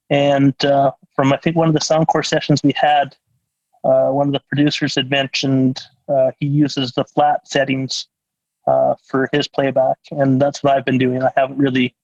And 0.09 0.65
uh, 0.65 0.91
from 1.15 1.33
I 1.33 1.37
think 1.37 1.55
one 1.55 1.67
of 1.67 1.73
the 1.73 1.79
Soundcore 1.79 2.25
sessions 2.25 2.61
we 2.63 2.73
had, 2.75 3.15
uh, 3.83 4.09
one 4.09 4.27
of 4.27 4.33
the 4.33 4.41
producers 4.49 4.95
had 4.95 5.09
mentioned 5.09 5.81
uh, 6.09 6.31
he 6.39 6.47
uses 6.47 6.91
the 6.93 7.05
flat 7.05 7.47
settings 7.47 8.07
uh, 8.67 8.95
for 9.07 9.29
his 9.31 9.47
playback, 9.47 9.97
and 10.11 10.41
that's 10.41 10.61
what 10.61 10.75
I've 10.75 10.85
been 10.85 10.97
doing. 10.97 11.23
I 11.23 11.31
haven't 11.35 11.57
really 11.57 11.95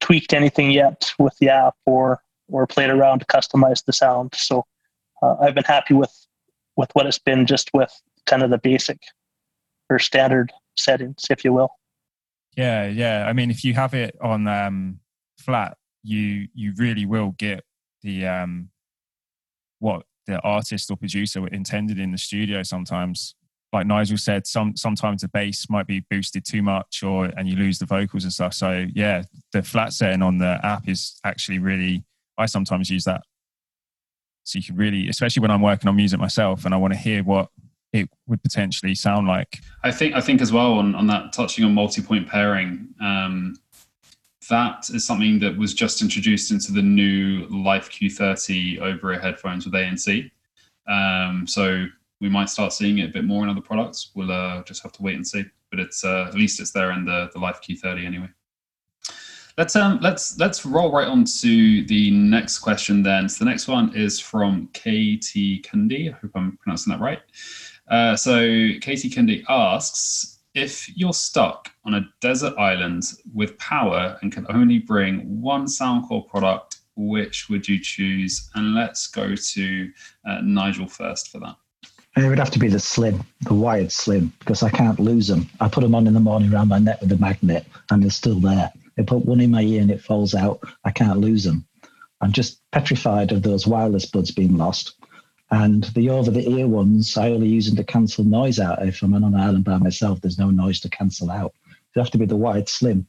tweaked 0.00 0.32
anything 0.32 0.70
yet 0.70 1.12
with 1.18 1.36
the 1.38 1.50
app 1.50 1.74
or 1.84 2.22
or 2.50 2.66
played 2.66 2.90
around 2.90 3.18
to 3.18 3.26
customize 3.26 3.84
the 3.84 3.92
sound. 3.92 4.34
So 4.34 4.64
uh, 5.22 5.36
I've 5.40 5.54
been 5.54 5.64
happy 5.64 5.94
with 5.94 6.14
with 6.76 6.90
what 6.92 7.06
it's 7.06 7.18
been 7.18 7.46
just 7.46 7.70
with 7.74 7.92
kind 8.26 8.42
of 8.42 8.50
the 8.50 8.58
basic 8.58 9.00
or 9.90 9.98
standard 9.98 10.52
settings, 10.76 11.24
if 11.30 11.44
you 11.44 11.52
will. 11.52 11.70
Yeah, 12.56 12.86
yeah. 12.86 13.26
I 13.28 13.32
mean, 13.32 13.50
if 13.50 13.64
you 13.64 13.74
have 13.74 13.94
it 13.94 14.16
on 14.20 14.46
um, 14.46 15.00
flat, 15.38 15.76
you 16.02 16.48
you 16.54 16.72
really 16.76 17.06
will 17.06 17.34
get 17.38 17.64
the 18.02 18.26
um, 18.26 18.70
what 19.80 20.04
the 20.26 20.38
artist 20.40 20.90
or 20.90 20.96
producer 20.96 21.46
intended 21.48 21.98
in 21.98 22.12
the 22.12 22.18
studio. 22.18 22.62
Sometimes, 22.62 23.34
like 23.72 23.86
Nigel 23.86 24.18
said, 24.18 24.46
some 24.46 24.76
sometimes 24.76 25.22
the 25.22 25.28
bass 25.28 25.68
might 25.68 25.86
be 25.86 26.04
boosted 26.10 26.44
too 26.44 26.62
much, 26.62 27.02
or 27.02 27.26
and 27.36 27.48
you 27.48 27.56
lose 27.56 27.78
the 27.78 27.86
vocals 27.86 28.24
and 28.24 28.32
stuff. 28.32 28.54
So 28.54 28.86
yeah, 28.94 29.22
the 29.52 29.62
flat 29.62 29.92
setting 29.92 30.22
on 30.22 30.38
the 30.38 30.58
app 30.62 30.88
is 30.88 31.20
actually 31.24 31.58
really. 31.58 32.04
I 32.40 32.46
sometimes 32.46 32.88
use 32.88 33.02
that 33.02 33.22
so 34.48 34.58
you 34.58 34.64
can 34.64 34.76
really, 34.76 35.08
especially 35.08 35.42
when 35.42 35.50
I'm 35.50 35.60
working 35.60 35.88
on 35.88 35.96
music 35.96 36.18
myself 36.18 36.64
and 36.64 36.72
I 36.72 36.78
want 36.78 36.94
to 36.94 36.98
hear 36.98 37.22
what 37.22 37.50
it 37.92 38.08
would 38.26 38.42
potentially 38.42 38.94
sound 38.94 39.28
like. 39.28 39.58
I 39.84 39.90
think 39.90 40.14
I 40.14 40.22
think 40.22 40.40
as 40.40 40.52
well 40.52 40.74
on, 40.74 40.94
on 40.94 41.06
that 41.08 41.34
touching 41.34 41.66
on 41.66 41.74
multi-point 41.74 42.28
pairing, 42.28 42.88
um, 43.00 43.56
that 44.48 44.88
is 44.88 45.06
something 45.06 45.38
that 45.40 45.56
was 45.58 45.74
just 45.74 46.00
introduced 46.00 46.50
into 46.50 46.72
the 46.72 46.80
new 46.80 47.46
Life 47.48 47.90
Q30 47.90 48.80
over-ear 48.80 49.20
headphones 49.20 49.66
with 49.66 49.74
ANC. 49.74 50.30
Um, 50.86 51.46
so 51.46 51.86
we 52.20 52.28
might 52.28 52.50
start 52.50 52.72
seeing 52.72 52.98
it 52.98 53.10
a 53.10 53.12
bit 53.12 53.24
more 53.24 53.44
in 53.44 53.50
other 53.50 53.60
products. 53.60 54.10
We'll 54.14 54.32
uh, 54.32 54.62
just 54.64 54.82
have 54.82 54.92
to 54.92 55.02
wait 55.02 55.16
and 55.16 55.26
see. 55.26 55.44
But 55.70 55.80
it's 55.80 56.04
uh, 56.04 56.24
at 56.28 56.34
least 56.34 56.60
it's 56.60 56.72
there 56.72 56.92
in 56.92 57.04
the 57.04 57.30
the 57.32 57.38
Life 57.38 57.60
Q30 57.62 58.04
anyway. 58.04 58.28
Let's 59.58 59.74
um 59.74 59.98
let's 60.00 60.38
let's 60.38 60.64
roll 60.64 60.92
right 60.92 61.08
on 61.08 61.24
to 61.24 61.84
the 61.86 62.10
next 62.12 62.60
question 62.60 63.02
then. 63.02 63.28
So 63.28 63.44
the 63.44 63.50
next 63.50 63.66
one 63.66 63.94
is 63.94 64.20
from 64.20 64.68
Katie 64.72 65.60
Kundi. 65.62 66.08
I 66.08 66.16
hope 66.16 66.30
I'm 66.34 66.56
pronouncing 66.58 66.92
that 66.92 67.00
right. 67.00 67.20
Uh, 67.88 68.14
so 68.14 68.38
Katie 68.80 69.10
Kundi 69.10 69.44
asks 69.48 70.38
if 70.54 70.88
you're 70.96 71.12
stuck 71.12 71.70
on 71.84 71.94
a 71.94 72.08
desert 72.20 72.56
island 72.58 73.02
with 73.34 73.58
power 73.58 74.18
and 74.22 74.32
can 74.32 74.46
only 74.48 74.78
bring 74.78 75.40
one 75.40 75.66
Soundcore 75.66 76.28
product, 76.28 76.78
which 76.96 77.48
would 77.48 77.68
you 77.68 77.80
choose? 77.80 78.50
And 78.54 78.74
let's 78.74 79.06
go 79.08 79.34
to 79.34 79.90
uh, 80.24 80.40
Nigel 80.42 80.86
first 80.86 81.30
for 81.30 81.40
that. 81.40 81.56
It 82.18 82.28
would 82.28 82.38
have 82.38 82.50
to 82.50 82.58
be 82.58 82.66
the 82.66 82.80
slim, 82.80 83.22
the 83.42 83.54
wired 83.54 83.92
slim, 83.92 84.32
because 84.40 84.64
I 84.64 84.70
can't 84.70 84.98
lose 84.98 85.28
them. 85.28 85.48
I 85.60 85.68
put 85.68 85.82
them 85.82 85.94
on 85.94 86.08
in 86.08 86.14
the 86.14 86.20
morning 86.20 86.52
around 86.52 86.66
my 86.66 86.80
neck 86.80 87.00
with 87.00 87.12
a 87.12 87.16
magnet, 87.16 87.64
and 87.90 88.02
they're 88.02 88.10
still 88.10 88.40
there. 88.40 88.72
I 88.98 89.02
put 89.02 89.24
one 89.24 89.40
in 89.40 89.52
my 89.52 89.62
ear 89.62 89.80
and 89.80 89.90
it 89.90 90.02
falls 90.02 90.34
out. 90.34 90.60
I 90.84 90.90
can't 90.90 91.20
lose 91.20 91.44
them. 91.44 91.64
I'm 92.20 92.32
just 92.32 92.60
petrified 92.72 93.30
of 93.30 93.44
those 93.44 93.68
wireless 93.68 94.04
buds 94.04 94.32
being 94.32 94.56
lost. 94.56 94.94
And 95.52 95.84
the 95.94 96.10
over 96.10 96.32
the 96.32 96.48
ear 96.50 96.66
ones, 96.66 97.16
I 97.16 97.30
only 97.30 97.46
use 97.46 97.66
them 97.66 97.76
to 97.76 97.84
cancel 97.84 98.24
noise 98.24 98.58
out. 98.58 98.84
If 98.84 99.00
I'm 99.00 99.14
on 99.14 99.22
an 99.22 99.36
island 99.36 99.64
by 99.64 99.78
myself, 99.78 100.20
there's 100.20 100.40
no 100.40 100.50
noise 100.50 100.80
to 100.80 100.90
cancel 100.90 101.30
out. 101.30 101.54
They 101.94 102.00
have 102.00 102.10
to 102.10 102.18
be 102.18 102.26
the 102.26 102.34
wired 102.34 102.68
slim. 102.68 103.06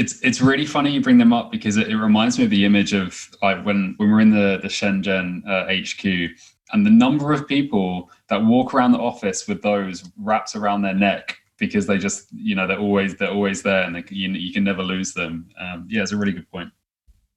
It's 0.00 0.18
it's 0.22 0.40
really 0.40 0.64
funny 0.64 0.90
you 0.92 1.02
bring 1.02 1.18
them 1.18 1.34
up 1.34 1.52
because 1.52 1.76
it, 1.76 1.88
it 1.88 1.96
reminds 1.96 2.38
me 2.38 2.44
of 2.44 2.50
the 2.50 2.64
image 2.64 2.94
of 2.94 3.28
like 3.42 3.62
when 3.66 3.94
when 3.98 4.10
we're 4.10 4.20
in 4.20 4.30
the 4.30 4.58
the 4.62 4.68
Shenzhen 4.68 5.46
uh, 5.46 5.66
HQ 5.68 6.02
and 6.72 6.86
the 6.86 6.90
number 6.90 7.34
of 7.34 7.46
people 7.46 8.10
that 8.28 8.42
walk 8.42 8.72
around 8.72 8.92
the 8.92 8.98
office 8.98 9.46
with 9.46 9.60
those 9.60 10.10
wrapped 10.16 10.56
around 10.56 10.80
their 10.80 10.94
neck 10.94 11.36
because 11.58 11.86
they 11.86 11.98
just 11.98 12.28
you 12.32 12.54
know 12.56 12.66
they're 12.66 12.78
always 12.78 13.14
they're 13.16 13.30
always 13.30 13.62
there 13.62 13.82
and 13.82 13.94
they, 13.94 14.04
you, 14.08 14.30
you 14.30 14.52
can 14.54 14.64
never 14.64 14.82
lose 14.82 15.12
them. 15.12 15.48
Um, 15.60 15.86
yeah, 15.90 16.02
it's 16.02 16.12
a 16.12 16.16
really 16.16 16.32
good 16.32 16.50
point. 16.50 16.70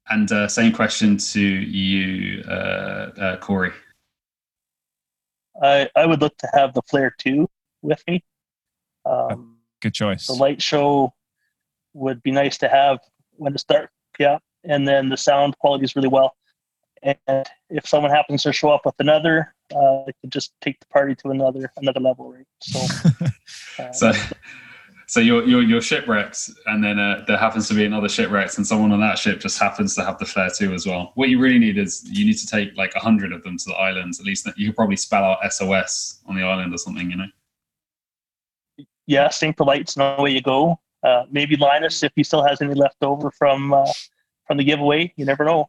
And 0.08 0.30
uh, 0.32 0.48
same 0.48 0.72
question 0.72 1.18
to 1.18 1.40
you, 1.40 2.42
uh, 2.44 3.10
uh, 3.18 3.36
Corey. 3.38 3.72
I 5.62 5.88
I 5.94 6.06
would 6.06 6.22
look 6.22 6.36
to 6.38 6.48
have 6.54 6.72
the 6.72 6.82
Flare 6.88 7.14
two 7.18 7.46
with 7.82 8.02
me. 8.08 8.24
Um, 9.04 9.58
good 9.80 9.94
choice. 9.94 10.26
The 10.26 10.32
light 10.32 10.62
show 10.62 11.12
would 11.94 12.22
be 12.22 12.30
nice 12.30 12.58
to 12.58 12.68
have 12.68 12.98
when 13.36 13.52
to 13.52 13.58
start. 13.58 13.90
Yeah, 14.18 14.38
and 14.64 14.86
then 14.86 15.08
the 15.08 15.16
sound 15.16 15.58
quality 15.58 15.84
is 15.84 15.96
really 15.96 16.08
well. 16.08 16.36
And 17.02 17.46
if 17.68 17.86
someone 17.86 18.10
happens 18.10 18.44
to 18.44 18.52
show 18.52 18.70
up 18.70 18.82
with 18.86 18.94
another, 18.98 19.54
uh, 19.74 20.04
it 20.06 20.16
could 20.20 20.32
just 20.32 20.52
take 20.62 20.80
the 20.80 20.86
party 20.86 21.14
to 21.16 21.30
another 21.30 21.70
another 21.76 22.00
level, 22.00 22.32
right? 22.32 22.46
So, 22.62 22.86
uh, 23.78 23.92
so, 23.92 24.12
so 25.06 25.20
you're, 25.20 25.44
you're 25.46 25.62
you're 25.62 25.82
shipwrecked, 25.82 26.50
and 26.66 26.82
then 26.82 26.98
uh, 26.98 27.24
there 27.26 27.36
happens 27.36 27.68
to 27.68 27.74
be 27.74 27.84
another 27.84 28.08
shipwrecked, 28.08 28.56
and 28.56 28.66
someone 28.66 28.90
on 28.92 29.00
that 29.00 29.18
ship 29.18 29.40
just 29.40 29.58
happens 29.58 29.94
to 29.96 30.04
have 30.04 30.18
the 30.18 30.24
flare 30.24 30.50
two 30.56 30.72
as 30.72 30.86
well. 30.86 31.12
What 31.14 31.28
you 31.28 31.38
really 31.38 31.58
need 31.58 31.76
is 31.76 32.08
you 32.10 32.24
need 32.24 32.38
to 32.38 32.46
take 32.46 32.74
like 32.76 32.94
a 32.94 33.00
hundred 33.00 33.32
of 33.32 33.42
them 33.42 33.58
to 33.58 33.64
the 33.66 33.74
islands. 33.74 34.18
At 34.18 34.26
least 34.26 34.48
you 34.56 34.68
could 34.68 34.76
probably 34.76 34.96
spell 34.96 35.24
out 35.24 35.52
SOS 35.52 36.20
on 36.26 36.36
the 36.36 36.42
island 36.42 36.72
or 36.72 36.78
something, 36.78 37.10
you 37.10 37.16
know. 37.16 37.26
Yeah, 39.06 39.28
sync 39.28 39.58
the 39.58 39.64
lights, 39.64 39.96
and 39.96 40.18
away 40.18 40.30
you 40.30 40.40
go. 40.40 40.80
Uh, 41.04 41.24
maybe 41.30 41.56
Linus, 41.56 42.02
if 42.02 42.12
he 42.16 42.24
still 42.24 42.42
has 42.42 42.62
any 42.62 42.74
left 42.74 42.96
over 43.02 43.30
from 43.30 43.74
uh, 43.74 43.92
from 44.46 44.56
the 44.56 44.64
giveaway, 44.64 45.12
you 45.16 45.24
never 45.24 45.44
know. 45.44 45.68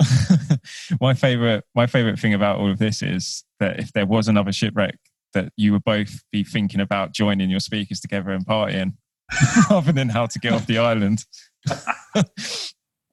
my 1.00 1.14
favorite 1.14 1.64
my 1.74 1.86
favorite 1.86 2.18
thing 2.18 2.34
about 2.34 2.58
all 2.58 2.70
of 2.70 2.78
this 2.78 3.02
is 3.02 3.44
that 3.60 3.78
if 3.78 3.92
there 3.92 4.06
was 4.06 4.28
another 4.28 4.52
shipwreck 4.52 4.98
that 5.32 5.52
you 5.56 5.72
would 5.72 5.84
both 5.84 6.22
be 6.30 6.44
thinking 6.44 6.80
about 6.80 7.12
joining 7.12 7.50
your 7.50 7.60
speakers 7.60 8.00
together 8.00 8.30
and 8.30 8.46
partying 8.46 8.94
rather 9.70 9.90
than 9.90 10.08
how 10.08 10.26
to 10.26 10.38
get 10.38 10.52
off 10.52 10.66
the 10.66 10.78
island. 10.78 11.24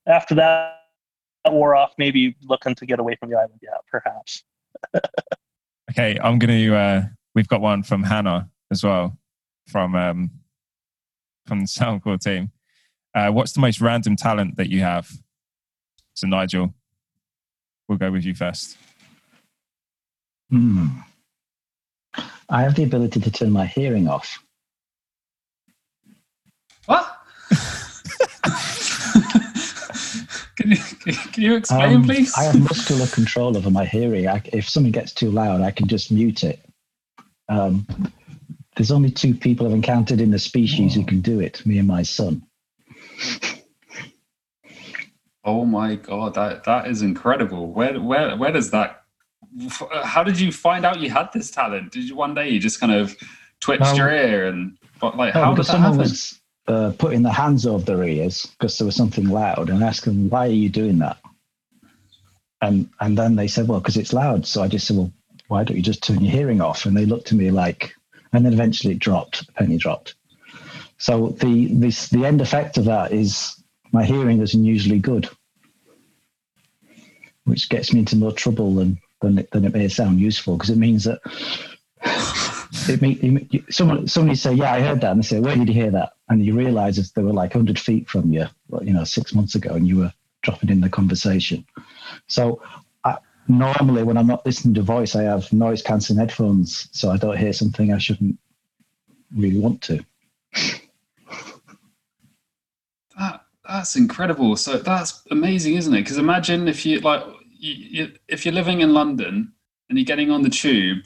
After 0.07 0.35
that 0.35 0.77
wore 1.49 1.75
off 1.75 1.93
maybe 1.97 2.35
looking 2.43 2.75
to 2.75 2.85
get 2.85 2.99
away 2.99 3.15
from 3.15 3.29
the 3.29 3.37
island. 3.37 3.59
Yeah 3.61 3.77
perhaps. 3.89 4.43
Okay 5.91 6.17
i'm 6.21 6.37
gonna 6.37 6.73
uh, 6.73 7.03
we've 7.33 7.47
got 7.47 7.61
one 7.61 7.81
from 7.83 8.03
hannah 8.03 8.49
as 8.71 8.83
well 8.83 9.17
from 9.67 9.95
um 9.95 10.31
from 11.45 11.61
the 11.61 11.65
soundcore 11.65 12.19
team 12.19 12.51
uh, 13.15 13.29
what's 13.29 13.51
the 13.53 13.59
most 13.59 13.81
random 13.81 14.15
talent 14.15 14.55
that 14.57 14.69
you 14.69 14.81
have 14.81 15.09
so 16.13 16.27
nigel 16.27 16.73
we'll 17.91 17.97
go 17.97 18.09
with 18.09 18.23
you 18.23 18.33
first. 18.33 18.77
Hmm. 20.49 20.87
I 22.49 22.61
have 22.61 22.75
the 22.75 22.83
ability 22.83 23.19
to 23.19 23.29
turn 23.29 23.51
my 23.51 23.65
hearing 23.65 24.07
off. 24.07 24.41
What? 26.85 27.05
can, 30.55 30.71
you, 30.71 30.77
can 31.33 31.43
you 31.43 31.55
explain, 31.55 31.97
um, 31.97 32.03
please? 32.05 32.33
I 32.37 32.43
have 32.43 32.59
muscular 32.61 33.07
control 33.07 33.57
over 33.57 33.69
my 33.69 33.83
hearing. 33.85 34.29
I, 34.29 34.41
if 34.53 34.69
something 34.69 34.93
gets 34.93 35.13
too 35.13 35.29
loud, 35.29 35.59
I 35.59 35.71
can 35.71 35.89
just 35.89 36.11
mute 36.11 36.45
it. 36.45 36.61
Um, 37.49 37.85
there's 38.81 38.91
only 38.91 39.11
two 39.11 39.35
people 39.35 39.67
I've 39.67 39.73
encountered 39.73 40.19
in 40.19 40.31
the 40.31 40.39
species 40.39 40.95
who 40.95 41.05
can 41.05 41.21
do 41.21 41.39
it 41.39 41.63
me 41.67 41.77
and 41.77 41.87
my 41.87 42.01
son. 42.01 42.41
Oh 45.43 45.65
my 45.65 45.97
god, 45.97 46.33
that 46.33 46.63
that 46.63 46.87
is 46.87 47.03
incredible. 47.03 47.71
Where 47.71 48.01
where 48.01 48.35
where 48.35 48.51
does 48.51 48.71
that? 48.71 49.03
How 50.03 50.23
did 50.23 50.39
you 50.39 50.51
find 50.51 50.83
out 50.83 50.99
you 50.99 51.11
had 51.11 51.29
this 51.31 51.51
talent? 51.51 51.91
Did 51.91 52.09
you 52.09 52.15
one 52.15 52.33
day 52.33 52.49
you 52.49 52.59
just 52.59 52.79
kind 52.79 52.91
of 52.91 53.15
twitched 53.59 53.81
well, 53.81 53.97
your 53.97 54.09
ear 54.09 54.47
and 54.47 54.75
but 54.99 55.15
like 55.15 55.35
how 55.35 55.53
did 55.53 55.67
that 55.67 55.79
happen? 55.79 55.99
Was, 55.99 56.41
uh, 56.67 56.91
putting 56.97 57.21
their 57.21 57.33
hands 57.33 57.67
over 57.67 57.85
their 57.85 58.03
ears 58.03 58.47
because 58.57 58.79
there 58.79 58.87
was 58.87 58.95
something 58.95 59.29
loud 59.29 59.69
and 59.69 59.83
asking 59.83 60.27
why 60.29 60.47
are 60.47 60.59
you 60.63 60.69
doing 60.69 60.97
that? 60.97 61.17
And 62.63 62.89
and 62.99 63.15
then 63.15 63.35
they 63.35 63.47
said, 63.47 63.67
well, 63.67 63.79
because 63.79 63.97
it's 63.97 64.11
loud. 64.11 64.47
So 64.47 64.63
I 64.63 64.67
just 64.67 64.87
said, 64.87 64.97
well, 64.97 65.11
why 65.49 65.63
don't 65.63 65.77
you 65.77 65.83
just 65.83 66.01
turn 66.01 66.23
your 66.23 66.31
hearing 66.31 66.61
off? 66.61 66.87
And 66.87 66.97
they 66.97 67.05
looked 67.05 67.31
at 67.31 67.37
me 67.37 67.51
like, 67.51 67.93
and 68.33 68.45
then 68.45 68.53
eventually 68.53 68.93
it 68.93 68.99
dropped. 68.99 69.45
The 69.47 69.53
penny 69.53 69.77
dropped. 69.77 70.15
So 70.97 71.29
the 71.39 71.67
this 71.73 72.09
the 72.09 72.25
end 72.25 72.41
effect 72.41 72.77
of 72.77 72.85
that 72.85 73.11
is 73.11 73.55
my 73.91 74.05
hearing 74.05 74.41
is 74.41 74.53
unusually 74.53 74.99
good, 74.99 75.29
which 77.45 77.69
gets 77.69 77.91
me 77.91 77.99
into 77.99 78.15
more 78.15 78.31
trouble 78.31 78.75
than 78.75 78.99
than 79.21 79.39
it, 79.39 79.51
than 79.51 79.65
it 79.65 79.73
may 79.73 79.87
sound 79.87 80.19
useful 80.19 80.55
because 80.57 80.69
it 80.69 80.77
means 80.77 81.03
that 81.05 81.19
it, 82.87 83.01
may, 83.01 83.47
someone 83.69 84.07
somebody 84.07 84.35
say, 84.35 84.53
"Yeah, 84.53 84.73
I 84.73 84.81
heard 84.81 85.01
that," 85.01 85.11
and 85.11 85.23
they 85.23 85.27
say, 85.27 85.39
"Where 85.39 85.55
did 85.55 85.67
you 85.67 85.73
hear 85.73 85.91
that?" 85.91 86.13
And 86.29 86.45
you 86.45 86.55
realise 86.55 86.97
if 86.97 87.13
they 87.13 87.21
were 87.21 87.33
like 87.33 87.53
hundred 87.53 87.79
feet 87.79 88.09
from 88.09 88.31
you, 88.31 88.47
you 88.81 88.93
know, 88.93 89.03
six 89.03 89.33
months 89.33 89.55
ago, 89.55 89.73
and 89.73 89.87
you 89.87 89.97
were 89.97 90.13
dropping 90.41 90.69
in 90.69 90.81
the 90.81 90.89
conversation. 90.89 91.65
So, 92.27 92.61
normally 93.57 94.03
when 94.03 94.17
I'm 94.17 94.27
not 94.27 94.45
listening 94.45 94.73
to 94.75 94.81
voice, 94.81 95.15
I 95.15 95.23
have 95.23 95.51
noise 95.51 95.81
cancelling 95.81 96.19
headphones, 96.19 96.87
so 96.91 97.11
I 97.11 97.17
don't 97.17 97.37
hear 97.37 97.53
something 97.53 97.93
I 97.93 97.97
shouldn't 97.97 98.37
really 99.35 99.59
want 99.59 99.81
to. 99.83 100.03
That 103.17 103.45
that's 103.67 103.95
incredible. 103.95 104.55
So 104.55 104.77
that's 104.77 105.23
amazing, 105.31 105.75
isn't 105.75 105.93
it? 105.93 106.01
Because 106.01 106.17
imagine 106.17 106.67
if 106.67 106.85
you 106.85 106.99
like, 107.01 107.23
you, 107.51 107.73
you, 107.73 108.11
if 108.27 108.45
you're 108.45 108.53
living 108.53 108.81
in 108.81 108.93
London 108.93 109.51
and 109.89 109.97
you're 109.97 110.05
getting 110.05 110.31
on 110.31 110.41
the 110.41 110.49
tube 110.49 111.05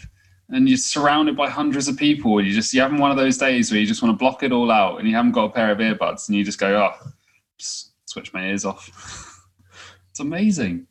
and 0.50 0.70
you're 0.70 0.78
surrounded 0.78 1.36
by 1.36 1.50
hundreds 1.50 1.88
of 1.88 1.98
people, 1.98 2.38
and 2.38 2.48
you 2.48 2.54
just 2.54 2.74
you're 2.74 2.84
having 2.84 3.00
one 3.00 3.12
of 3.12 3.18
those 3.18 3.38
days 3.38 3.72
where 3.72 3.80
you 3.80 3.88
just 3.88 4.04
want 4.04 4.14
to 4.14 4.18
block 4.18 4.44
it 4.44 4.52
all 4.52 4.72
out, 4.72 5.00
and 5.00 5.08
you 5.08 5.16
haven't 5.16 5.32
got 5.32 5.46
a 5.46 5.50
pair 5.50 5.72
of 5.72 5.80
earbuds, 5.80 6.28
and 6.28 6.38
you 6.38 6.44
just 6.44 6.60
go, 6.60 6.75
oh, 6.78 7.12
switch 7.58 8.34
my 8.34 8.48
ears 8.48 8.64
off. 8.64 9.48
it's 10.12 10.20
amazing. 10.20 10.88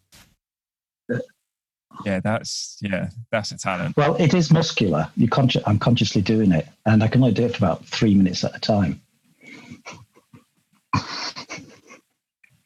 Yeah, 2.04 2.20
that's 2.20 2.78
yeah, 2.80 3.10
that's 3.30 3.52
a 3.52 3.58
talent. 3.58 3.96
Well, 3.96 4.16
it 4.16 4.34
is 4.34 4.52
muscular. 4.52 5.08
You 5.16 5.28
consci- 5.28 5.62
I'm 5.66 5.78
consciously 5.78 6.22
doing 6.22 6.52
it, 6.52 6.68
and 6.86 7.02
I 7.02 7.08
can 7.08 7.22
only 7.22 7.34
do 7.34 7.46
it 7.46 7.56
for 7.56 7.64
about 7.64 7.84
three 7.86 8.14
minutes 8.14 8.44
at 8.44 8.56
a 8.56 8.60
time. 8.60 9.00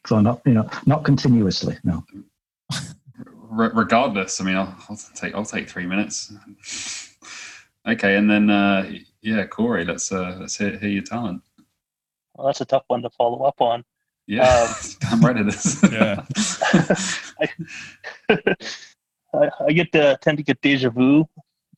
so 0.05 0.19
not 0.19 0.41
you 0.45 0.53
know 0.53 0.69
not 0.85 1.03
continuously. 1.03 1.77
No. 1.83 2.03
R- 3.51 3.71
regardless, 3.73 4.39
I 4.39 4.43
mean, 4.43 4.55
I'll, 4.55 4.75
I'll, 4.89 4.99
take 5.15 5.33
I'll 5.35 5.45
take 5.45 5.69
three 5.69 5.85
minutes. 5.85 6.31
okay, 7.87 8.15
and 8.15 8.29
then 8.29 8.49
uh, 8.49 8.91
yeah, 9.21 9.45
Corey, 9.45 9.85
let's 9.85 10.11
uh, 10.11 10.37
let's 10.39 10.57
hear, 10.57 10.77
hear 10.77 10.89
your 10.89 11.03
talent. 11.03 11.41
Well, 12.35 12.47
that's 12.47 12.61
a 12.61 12.65
tough 12.65 12.83
one 12.87 13.01
to 13.01 13.09
follow 13.09 13.43
up 13.43 13.61
on. 13.61 13.83
Yeah, 14.27 14.43
um, 14.47 14.75
I'm 15.11 15.25
ready. 15.25 15.43
This. 15.43 15.83
yeah. 15.91 16.23
I, 18.29 18.55
I, 19.33 19.71
get 19.71 19.91
to 19.93 20.17
tend 20.21 20.37
to 20.37 20.43
get 20.43 20.61
deja 20.61 20.89
vu 20.89 21.27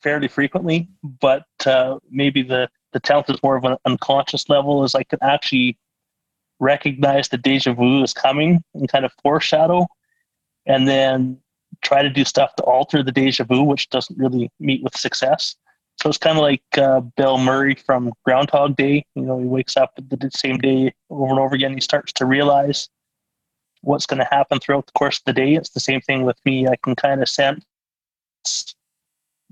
fairly 0.01 0.27
frequently, 0.27 0.87
but 1.03 1.45
uh, 1.65 1.99
maybe 2.09 2.43
the 2.43 2.69
the 2.93 2.99
talent 2.99 3.29
is 3.29 3.41
more 3.41 3.55
of 3.55 3.63
an 3.63 3.77
unconscious 3.85 4.49
level, 4.49 4.83
as 4.83 4.95
I 4.95 5.03
can 5.03 5.19
actually 5.21 5.77
recognize 6.59 7.29
the 7.29 7.37
deja 7.37 7.73
vu 7.73 8.03
is 8.03 8.13
coming 8.13 8.63
and 8.73 8.89
kind 8.89 9.05
of 9.05 9.13
foreshadow, 9.23 9.87
and 10.65 10.87
then 10.87 11.39
try 11.81 12.01
to 12.01 12.09
do 12.09 12.25
stuff 12.25 12.55
to 12.55 12.63
alter 12.63 13.03
the 13.03 13.11
deja 13.11 13.43
vu, 13.43 13.63
which 13.63 13.89
doesn't 13.89 14.17
really 14.17 14.51
meet 14.59 14.83
with 14.83 14.95
success. 14.95 15.55
So 16.01 16.09
it's 16.09 16.17
kind 16.17 16.37
of 16.37 16.41
like 16.41 16.63
uh, 16.77 17.01
Bill 17.01 17.37
Murray 17.37 17.75
from 17.75 18.11
Groundhog 18.25 18.75
Day. 18.75 19.05
You 19.15 19.23
know, 19.23 19.39
he 19.39 19.45
wakes 19.45 19.77
up 19.77 19.93
the 19.95 20.31
same 20.33 20.57
day 20.57 20.93
over 21.09 21.29
and 21.29 21.39
over 21.39 21.55
again. 21.55 21.73
He 21.73 21.81
starts 21.81 22.11
to 22.13 22.25
realize 22.25 22.89
what's 23.81 24.05
going 24.05 24.19
to 24.19 24.27
happen 24.29 24.59
throughout 24.59 24.85
the 24.85 24.91
course 24.93 25.17
of 25.17 25.23
the 25.25 25.33
day. 25.33 25.55
It's 25.55 25.69
the 25.69 25.79
same 25.79 26.01
thing 26.01 26.23
with 26.23 26.37
me. 26.45 26.67
I 26.67 26.75
can 26.83 26.95
kind 26.95 27.21
of 27.21 27.29
sense, 27.29 27.65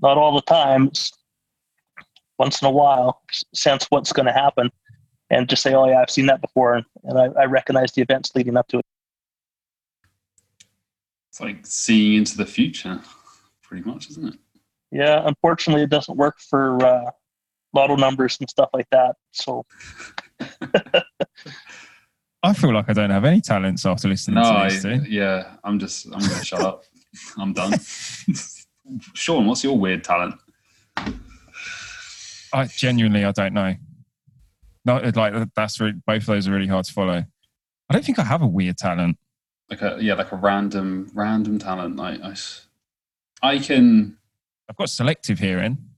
not 0.00 0.16
all 0.16 0.34
the 0.34 0.42
time, 0.42 0.90
once 2.38 2.62
in 2.62 2.68
a 2.68 2.70
while, 2.70 3.22
sense 3.54 3.86
what's 3.90 4.12
going 4.12 4.26
to 4.26 4.32
happen 4.32 4.70
and 5.30 5.48
just 5.48 5.62
say, 5.62 5.74
oh, 5.74 5.88
yeah, 5.88 6.00
I've 6.00 6.10
seen 6.10 6.26
that 6.26 6.40
before. 6.40 6.74
And, 6.74 6.86
and 7.04 7.18
I, 7.18 7.42
I 7.42 7.44
recognize 7.44 7.92
the 7.92 8.02
events 8.02 8.34
leading 8.34 8.56
up 8.56 8.68
to 8.68 8.78
it. 8.78 8.84
It's 11.28 11.40
like 11.40 11.64
seeing 11.64 12.18
into 12.18 12.36
the 12.36 12.46
future, 12.46 13.00
pretty 13.62 13.88
much, 13.88 14.10
isn't 14.10 14.34
it? 14.34 14.40
Yeah, 14.90 15.22
unfortunately, 15.24 15.84
it 15.84 15.90
doesn't 15.90 16.16
work 16.16 16.40
for 16.40 16.84
uh, 16.84 17.10
lotto 17.72 17.94
numbers 17.94 18.38
and 18.40 18.50
stuff 18.50 18.70
like 18.72 18.88
that. 18.90 19.16
So. 19.32 19.64
I 22.42 22.52
feel 22.54 22.72
like 22.72 22.88
I 22.88 22.92
don't 22.94 23.10
have 23.10 23.24
any 23.24 23.40
talents 23.40 23.84
after 23.84 24.08
listening 24.08 24.36
no, 24.36 24.68
to 24.68 24.74
this. 24.74 24.84
I, 24.84 25.06
yeah, 25.06 25.56
I'm 25.62 25.78
just, 25.78 26.06
I'm 26.06 26.20
going 26.20 26.38
to 26.38 26.44
shut 26.44 26.60
up. 26.60 26.84
I'm 27.36 27.52
done. 27.52 27.74
Sean, 29.14 29.46
what's 29.46 29.62
your 29.62 29.78
weird 29.78 30.04
talent? 30.04 30.36
I 32.52 32.66
genuinely, 32.66 33.24
I 33.24 33.32
don't 33.32 33.52
know. 33.52 33.74
Not 34.84 35.14
like 35.14 35.34
that's 35.54 35.78
really, 35.80 36.00
both 36.06 36.22
of 36.22 36.26
those 36.26 36.48
are 36.48 36.52
really 36.52 36.66
hard 36.66 36.86
to 36.86 36.92
follow. 36.92 37.24
I 37.88 37.92
don't 37.92 38.04
think 38.04 38.18
I 38.18 38.24
have 38.24 38.42
a 38.42 38.46
weird 38.46 38.78
talent. 38.78 39.18
Like 39.68 39.82
a 39.82 39.98
yeah, 40.00 40.14
like 40.14 40.32
a 40.32 40.36
random 40.36 41.10
random 41.14 41.58
talent. 41.58 41.96
Like 41.96 42.20
I, 42.22 42.34
I 43.42 43.58
can. 43.58 44.16
I've 44.68 44.76
got 44.76 44.88
selective 44.88 45.38
hearing. 45.38 45.89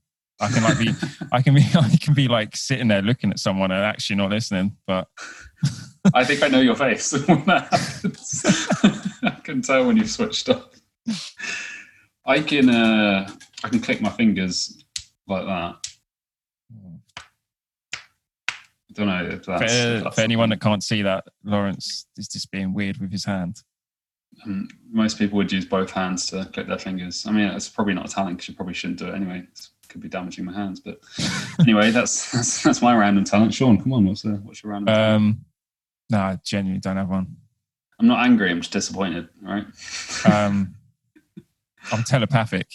I 0.43 0.51
can 0.51 0.63
like 0.63 0.77
be, 0.77 0.89
I 1.31 1.41
can 1.41 1.53
be, 1.53 1.61
I 1.75 1.97
can 2.01 2.13
be 2.13 2.27
like 2.27 2.55
sitting 2.55 2.89
there 2.89 3.01
looking 3.01 3.31
at 3.31 3.39
someone 3.39 3.71
and 3.71 3.83
actually 3.83 4.17
not 4.17 4.29
listening. 4.29 4.75
But 4.85 5.07
I 6.13 6.25
think 6.25 6.43
I 6.43 6.49
know 6.49 6.59
your 6.59 6.75
face 6.75 7.13
when 7.27 7.45
that 7.45 7.67
happens. 7.71 8.45
I 9.23 9.39
can 9.41 9.61
tell 9.61 9.85
when 9.87 9.97
you've 9.97 10.09
switched 10.09 10.49
off. 10.49 10.69
I 12.25 12.39
can, 12.39 12.69
uh, 12.69 13.29
I 13.63 13.69
can 13.69 13.79
click 13.79 14.01
my 14.01 14.09
fingers 14.09 14.83
like 15.27 15.45
that. 15.45 15.75
I 18.89 18.93
don't 18.93 19.07
know 19.07 19.25
if 19.25 19.45
that's, 19.45 19.73
for, 19.73 20.03
that's 20.03 20.15
for 20.15 20.21
anyone 20.21 20.49
that 20.49 20.61
can't 20.61 20.83
see 20.83 21.01
that, 21.01 21.25
Lawrence 21.43 22.05
is 22.17 22.27
just 22.27 22.51
being 22.51 22.73
weird 22.73 22.97
with 22.97 23.11
his 23.11 23.25
hand. 23.25 23.61
Um, 24.45 24.67
most 24.91 25.17
people 25.17 25.37
would 25.37 25.51
use 25.51 25.65
both 25.65 25.91
hands 25.91 26.27
to 26.27 26.45
click 26.53 26.67
their 26.67 26.77
fingers. 26.77 27.25
I 27.25 27.31
mean, 27.31 27.47
it's 27.47 27.69
probably 27.69 27.93
not 27.93 28.09
a 28.09 28.13
talent 28.13 28.37
because 28.37 28.49
you 28.49 28.55
probably 28.55 28.73
shouldn't 28.73 28.99
do 28.99 29.07
it 29.07 29.15
anyway. 29.15 29.43
It's 29.51 29.72
could 29.93 30.01
be 30.01 30.09
damaging 30.09 30.43
my 30.43 30.53
hands. 30.53 30.81
But 30.81 30.99
anyway, 31.59 31.91
that's, 31.91 32.31
that's 32.33 32.63
that's 32.63 32.81
my 32.81 32.95
random 32.95 33.23
talent. 33.23 33.53
Sean, 33.53 33.81
come 33.81 33.93
on, 33.93 34.05
what's 34.05 34.23
the 34.23 34.31
what's 34.43 34.61
your 34.63 34.73
random? 34.73 34.93
Um, 34.93 35.45
no, 36.09 36.17
I 36.19 36.39
genuinely 36.43 36.81
don't 36.81 36.97
have 36.97 37.09
one. 37.09 37.37
I'm 37.99 38.07
not 38.07 38.25
angry. 38.25 38.51
I'm 38.51 38.59
just 38.59 38.73
disappointed. 38.73 39.29
Right. 39.41 39.65
Um, 40.25 40.75
I'm 41.91 42.03
telepathic. 42.03 42.67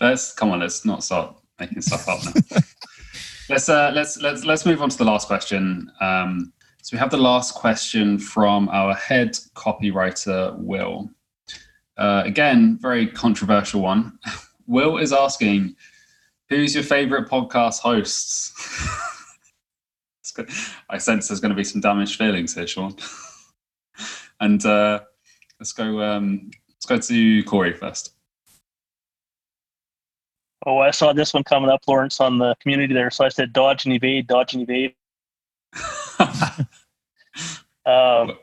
Let's 0.00 0.32
come 0.32 0.50
on. 0.50 0.60
Let's 0.60 0.84
not 0.84 1.04
start 1.04 1.36
making 1.58 1.82
stuff 1.82 2.08
up 2.08 2.20
now. 2.24 2.60
let's 3.50 3.68
uh, 3.68 3.90
let's 3.94 4.18
let's 4.20 4.44
let's 4.44 4.64
move 4.64 4.80
on 4.80 4.88
to 4.88 4.96
the 4.96 5.04
last 5.04 5.26
question. 5.26 5.90
Um, 6.00 6.52
so 6.82 6.96
we 6.96 6.98
have 6.98 7.10
the 7.10 7.18
last 7.18 7.54
question 7.54 8.18
from 8.18 8.68
our 8.70 8.94
head 8.94 9.32
copywriter, 9.54 10.56
Will. 10.58 11.10
Uh, 11.96 12.22
again, 12.24 12.78
very 12.80 13.06
controversial 13.06 13.80
one. 13.80 14.18
Will 14.66 14.98
is 14.98 15.12
asking, 15.12 15.76
who's 16.48 16.74
your 16.74 16.84
favorite 16.84 17.28
podcast 17.28 17.80
hosts? 17.80 18.52
I 20.88 20.98
sense 20.98 21.28
there's 21.28 21.40
going 21.40 21.50
to 21.50 21.56
be 21.56 21.64
some 21.64 21.80
damaged 21.80 22.18
feelings 22.18 22.54
here, 22.54 22.66
Sean. 22.66 22.94
and 24.40 24.64
uh, 24.64 25.00
let's 25.60 25.72
go. 25.72 26.02
Um, 26.02 26.50
let's 26.68 26.86
go 26.86 26.98
to 26.98 27.44
Corey 27.44 27.74
first. 27.74 28.14
Oh, 30.64 30.78
I 30.78 30.92
saw 30.92 31.12
this 31.12 31.34
one 31.34 31.44
coming 31.44 31.70
up, 31.70 31.80
Lawrence, 31.88 32.20
on 32.20 32.38
the 32.38 32.54
community 32.60 32.94
there. 32.94 33.10
So 33.10 33.24
I 33.24 33.28
said 33.28 33.52
dodge 33.52 33.84
and 33.84 33.94
evade, 33.94 34.28
dodge 34.28 34.54
and 34.54 34.62
evade. 34.62 34.94
um, 37.84 38.36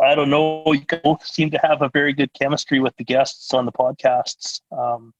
I 0.00 0.14
don't 0.14 0.30
know. 0.30 0.64
You 0.66 0.84
both 1.02 1.26
seem 1.26 1.50
to 1.50 1.58
have 1.62 1.82
a 1.82 1.90
very 1.92 2.14
good 2.14 2.32
chemistry 2.32 2.80
with 2.80 2.96
the 2.96 3.04
guests 3.04 3.52
on 3.52 3.66
the 3.66 3.72
podcasts. 3.72 4.62
Um, 4.72 5.12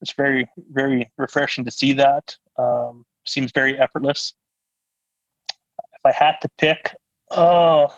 it's 0.00 0.12
very 0.12 0.48
very 0.72 1.10
refreshing 1.18 1.64
to 1.64 1.70
see 1.70 1.92
that. 1.94 2.36
Um, 2.58 3.04
seems 3.26 3.52
very 3.52 3.78
effortless. 3.78 4.34
If 5.48 6.00
I 6.04 6.12
had 6.12 6.36
to 6.42 6.48
pick, 6.58 6.94
oh, 7.30 7.94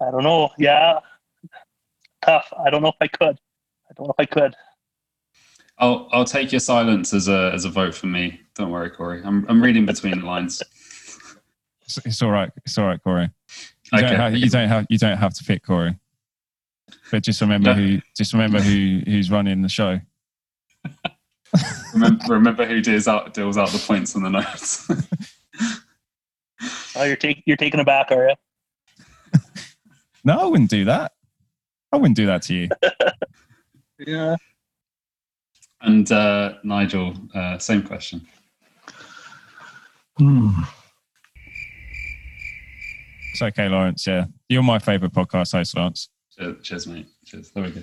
I 0.00 0.10
don't 0.10 0.22
know. 0.24 0.50
Yeah, 0.58 1.00
tough. 2.22 2.52
I 2.58 2.70
don't 2.70 2.82
know 2.82 2.88
if 2.88 2.96
I 3.00 3.08
could. 3.08 3.38
I 3.90 3.92
don't 3.96 4.06
know 4.06 4.14
if 4.18 4.20
I 4.20 4.26
could. 4.26 4.54
I'll 5.78 6.08
I'll 6.12 6.24
take 6.24 6.52
your 6.52 6.60
silence 6.60 7.12
as 7.12 7.28
a 7.28 7.50
as 7.54 7.64
a 7.64 7.70
vote 7.70 7.94
for 7.94 8.06
me. 8.06 8.40
Don't 8.54 8.70
worry, 8.70 8.90
Corey. 8.90 9.22
I'm 9.24 9.46
I'm 9.48 9.62
reading 9.62 9.86
between 9.86 10.20
the 10.20 10.26
lines. 10.26 10.62
It's, 11.82 12.06
it's 12.06 12.22
all 12.22 12.30
right. 12.30 12.52
It's 12.64 12.78
all 12.78 12.86
right, 12.86 13.02
Corey. 13.02 13.28
You, 13.92 13.98
okay. 13.98 14.06
don't 14.10 14.16
have, 14.16 14.36
you 14.36 14.48
don't 14.48 14.68
have 14.68 14.86
you 14.88 14.96
don't 14.96 15.16
have 15.16 15.34
to 15.34 15.42
pick 15.42 15.64
Corey. 15.64 15.96
But 17.10 17.22
just 17.22 17.40
remember 17.40 17.74
who 17.74 18.00
just 18.16 18.32
remember 18.32 18.60
who 18.60 19.02
who's 19.04 19.30
running 19.30 19.62
the 19.62 19.68
show. 19.68 20.00
remember, 21.94 22.24
remember 22.28 22.66
who 22.66 22.80
deals 22.80 23.08
out 23.08 23.34
deals 23.34 23.58
out 23.58 23.70
the 23.70 23.78
points 23.78 24.16
on 24.16 24.22
the 24.22 24.30
notes. 24.30 24.88
oh, 26.96 27.04
you're 27.04 27.16
taking 27.16 27.42
you're 27.46 27.56
taking 27.56 27.80
it 27.80 27.86
back, 27.86 28.10
are 28.10 28.28
you? 28.28 28.34
no, 30.24 30.40
I 30.40 30.46
wouldn't 30.46 30.70
do 30.70 30.84
that. 30.84 31.12
I 31.92 31.96
wouldn't 31.96 32.16
do 32.16 32.26
that 32.26 32.42
to 32.42 32.54
you. 32.54 32.68
yeah. 33.98 34.36
And 35.82 36.10
uh, 36.12 36.54
Nigel, 36.62 37.14
uh, 37.34 37.58
same 37.58 37.82
question. 37.82 38.26
Hmm. 40.18 40.50
It's 43.32 43.42
okay, 43.42 43.68
Lawrence. 43.68 44.06
Yeah, 44.06 44.26
you're 44.48 44.62
my 44.62 44.78
favorite 44.78 45.12
podcast 45.12 45.52
host, 45.52 45.76
Lawrence. 45.76 46.10
Cheers, 46.62 46.86
mate. 46.86 47.08
Cheers. 47.24 47.50
There 47.50 47.64
we 47.64 47.70
go. 47.70 47.82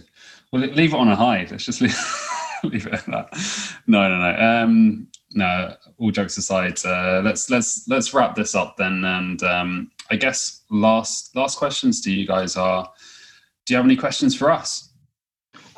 Well, 0.51 0.61
leave 0.61 0.93
it 0.93 0.99
on 0.99 1.09
a 1.09 1.15
high. 1.15 1.47
Let's 1.49 1.65
just 1.65 1.81
leave, 1.81 1.97
leave 2.63 2.87
it 2.87 2.93
at 2.93 3.05
that. 3.05 3.79
No, 3.87 4.07
no, 4.07 4.17
no. 4.17 4.39
Um, 4.39 5.07
no. 5.33 5.75
All 5.97 6.11
jokes 6.11 6.37
aside, 6.37 6.79
uh, 6.85 7.21
let's 7.23 7.49
let's 7.49 7.87
let's 7.87 8.13
wrap 8.13 8.35
this 8.35 8.55
up 8.55 8.77
then. 8.77 9.03
And 9.03 9.41
um, 9.43 9.91
I 10.09 10.15
guess 10.15 10.63
last 10.69 11.35
last 11.35 11.57
questions 11.57 12.01
to 12.01 12.11
you 12.11 12.25
guys 12.25 12.55
are: 12.55 12.89
do 13.65 13.73
you 13.73 13.77
have 13.77 13.85
any 13.85 13.95
questions 13.95 14.35
for 14.35 14.49
us? 14.51 14.89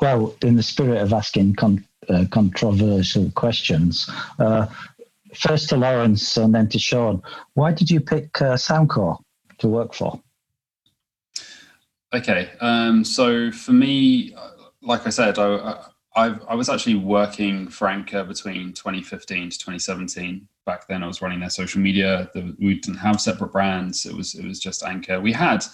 Well, 0.00 0.34
in 0.42 0.56
the 0.56 0.62
spirit 0.62 1.02
of 1.02 1.12
asking 1.12 1.56
con- 1.56 1.86
uh, 2.08 2.24
controversial 2.30 3.30
questions, 3.32 4.08
uh, 4.38 4.66
first 5.34 5.68
to 5.68 5.76
Lawrence 5.76 6.36
and 6.36 6.54
then 6.54 6.68
to 6.70 6.78
Sean, 6.78 7.22
why 7.54 7.72
did 7.72 7.90
you 7.90 8.00
pick 8.00 8.40
uh, 8.40 8.54
Soundcore 8.54 9.18
to 9.58 9.68
work 9.68 9.92
for? 9.92 10.20
Okay, 12.12 12.50
um, 12.60 13.04
so 13.04 13.52
for 13.52 13.72
me, 13.72 14.34
like 14.82 15.06
I 15.06 15.10
said, 15.10 15.38
I, 15.38 15.84
I, 16.16 16.34
I 16.48 16.54
was 16.54 16.68
actually 16.68 16.96
working 16.96 17.68
for 17.68 17.86
Anker 17.86 18.24
between 18.24 18.72
2015 18.72 19.50
to 19.50 19.58
2017. 19.58 20.48
Back 20.66 20.88
then, 20.88 21.04
I 21.04 21.06
was 21.06 21.22
running 21.22 21.38
their 21.38 21.50
social 21.50 21.80
media. 21.80 22.28
We 22.58 22.80
didn't 22.80 22.98
have 22.98 23.20
separate 23.20 23.52
brands. 23.52 24.06
It 24.06 24.14
was 24.14 24.34
it 24.34 24.44
was 24.44 24.58
just 24.58 24.82
Anker. 24.82 25.20
We 25.20 25.32
had 25.32 25.64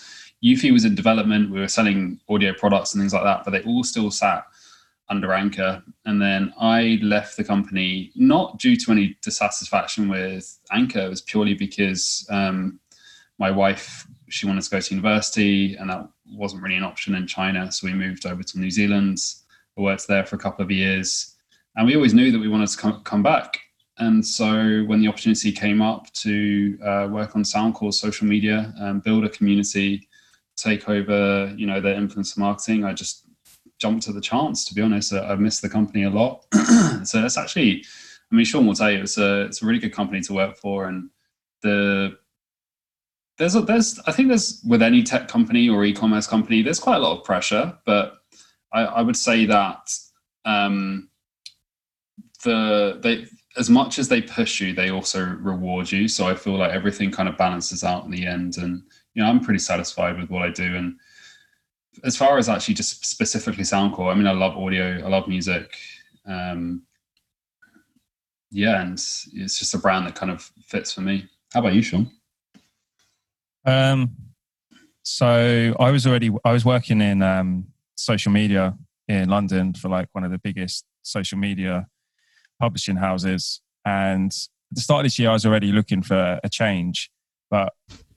Eufy 0.44 0.72
was 0.72 0.84
in 0.84 0.94
development. 0.94 1.50
We 1.50 1.60
were 1.60 1.68
selling 1.68 2.20
audio 2.28 2.52
products 2.52 2.92
and 2.92 3.00
things 3.00 3.14
like 3.14 3.24
that, 3.24 3.42
but 3.44 3.52
they 3.52 3.62
all 3.62 3.82
still 3.82 4.10
sat 4.10 4.44
under 5.08 5.32
Anker. 5.32 5.82
And 6.04 6.20
then 6.20 6.52
I 6.60 6.98
left 7.02 7.38
the 7.38 7.44
company 7.44 8.12
not 8.14 8.58
due 8.58 8.76
to 8.76 8.92
any 8.92 9.16
dissatisfaction 9.22 10.08
with 10.10 10.58
Anker. 10.70 11.00
It 11.00 11.08
was 11.08 11.22
purely 11.22 11.54
because 11.54 12.26
um, 12.30 12.78
my 13.38 13.50
wife 13.50 14.06
she 14.28 14.46
wanted 14.46 14.64
to 14.64 14.70
go 14.70 14.80
to 14.80 14.94
university, 14.94 15.76
and 15.76 15.88
that 15.88 16.08
wasn't 16.30 16.62
really 16.62 16.76
an 16.76 16.84
option 16.84 17.14
in 17.14 17.26
China. 17.26 17.70
So 17.70 17.86
we 17.86 17.94
moved 17.94 18.26
over 18.26 18.42
to 18.42 18.58
New 18.58 18.70
Zealand. 18.70 19.18
I 19.78 19.82
worked 19.82 20.08
there 20.08 20.24
for 20.24 20.36
a 20.36 20.38
couple 20.38 20.64
of 20.64 20.70
years, 20.70 21.34
and 21.76 21.86
we 21.86 21.94
always 21.94 22.14
knew 22.14 22.32
that 22.32 22.38
we 22.38 22.48
wanted 22.48 22.68
to 22.68 22.78
come, 22.78 23.02
come 23.02 23.22
back. 23.22 23.60
And 23.98 24.24
so 24.24 24.84
when 24.84 25.00
the 25.00 25.08
opportunity 25.08 25.52
came 25.52 25.80
up 25.80 26.12
to 26.14 26.78
uh, 26.82 27.08
work 27.10 27.34
on 27.34 27.42
Soundcore's 27.42 27.98
social 27.98 28.26
media 28.26 28.74
and 28.78 29.02
build 29.02 29.24
a 29.24 29.28
community, 29.28 30.08
take 30.56 30.88
over, 30.88 31.52
you 31.56 31.66
know, 31.66 31.80
their 31.80 31.94
influencer 31.94 32.38
marketing, 32.38 32.84
I 32.84 32.92
just 32.92 33.26
jumped 33.78 34.08
at 34.08 34.14
the 34.14 34.20
chance. 34.20 34.64
To 34.66 34.74
be 34.74 34.82
honest, 34.82 35.12
I've 35.12 35.40
missed 35.40 35.62
the 35.62 35.68
company 35.68 36.04
a 36.04 36.10
lot. 36.10 36.44
so 37.04 37.24
it's 37.24 37.38
actually, 37.38 37.84
I 38.30 38.34
mean, 38.34 38.44
Sean 38.44 38.66
will 38.66 38.74
tell 38.74 38.90
you, 38.90 39.00
it's 39.00 39.18
a 39.18 39.42
it's 39.42 39.62
a 39.62 39.66
really 39.66 39.78
good 39.78 39.92
company 39.92 40.20
to 40.22 40.34
work 40.34 40.56
for, 40.56 40.86
and 40.88 41.10
the 41.62 42.18
there's 43.38 43.54
a, 43.54 43.60
there's 43.60 43.98
I 44.06 44.12
think 44.12 44.28
there's 44.28 44.62
with 44.66 44.82
any 44.82 45.02
tech 45.02 45.28
company 45.28 45.68
or 45.68 45.84
e-commerce 45.84 46.26
company, 46.26 46.62
there's 46.62 46.80
quite 46.80 46.96
a 46.96 47.00
lot 47.00 47.18
of 47.18 47.24
pressure, 47.24 47.76
but 47.84 48.18
I, 48.72 48.82
I 48.82 49.02
would 49.02 49.16
say 49.16 49.46
that 49.46 49.90
um, 50.44 51.10
the 52.44 52.98
they 53.02 53.26
as 53.58 53.70
much 53.70 53.98
as 53.98 54.08
they 54.08 54.20
push 54.20 54.60
you, 54.60 54.72
they 54.72 54.90
also 54.90 55.24
reward 55.24 55.90
you. 55.90 56.08
So 56.08 56.26
I 56.26 56.34
feel 56.34 56.56
like 56.56 56.72
everything 56.72 57.10
kind 57.10 57.28
of 57.28 57.38
balances 57.38 57.84
out 57.84 58.04
in 58.04 58.10
the 58.10 58.26
end, 58.26 58.56
and 58.58 58.82
you 59.14 59.22
know 59.22 59.28
I'm 59.28 59.40
pretty 59.40 59.60
satisfied 59.60 60.18
with 60.18 60.30
what 60.30 60.42
I 60.42 60.50
do. 60.50 60.76
And 60.76 60.96
as 62.04 62.16
far 62.16 62.38
as 62.38 62.48
actually 62.48 62.74
just 62.74 63.04
specifically 63.04 63.64
Soundcore, 63.64 64.10
I 64.10 64.14
mean 64.14 64.26
I 64.26 64.32
love 64.32 64.56
audio, 64.56 65.04
I 65.04 65.08
love 65.08 65.28
music. 65.28 65.74
Um, 66.26 66.82
yeah, 68.50 68.80
and 68.80 68.94
it's 68.94 69.58
just 69.58 69.74
a 69.74 69.78
brand 69.78 70.06
that 70.06 70.14
kind 70.14 70.32
of 70.32 70.50
fits 70.64 70.92
for 70.92 71.02
me. 71.02 71.28
How 71.52 71.60
about 71.60 71.74
you, 71.74 71.82
Sean? 71.82 72.10
Um, 73.66 74.16
so 75.02 75.74
I 75.78 75.90
was 75.90 76.06
already 76.06 76.30
I 76.44 76.52
was 76.52 76.64
working 76.64 77.00
in 77.00 77.22
um, 77.22 77.66
social 77.96 78.32
media 78.32 78.76
in 79.08 79.28
London 79.28 79.74
for 79.74 79.88
like 79.88 80.08
one 80.12 80.24
of 80.24 80.30
the 80.30 80.38
biggest 80.38 80.84
social 81.02 81.38
media 81.38 81.86
publishing 82.60 82.96
houses, 82.96 83.60
and 83.84 84.32
at 84.32 84.74
the 84.74 84.80
start 84.80 85.00
of 85.00 85.04
this 85.04 85.18
year 85.18 85.30
I 85.30 85.32
was 85.32 85.44
already 85.44 85.72
looking 85.72 86.02
for 86.02 86.40
a 86.42 86.48
change, 86.48 87.10
but 87.50 87.72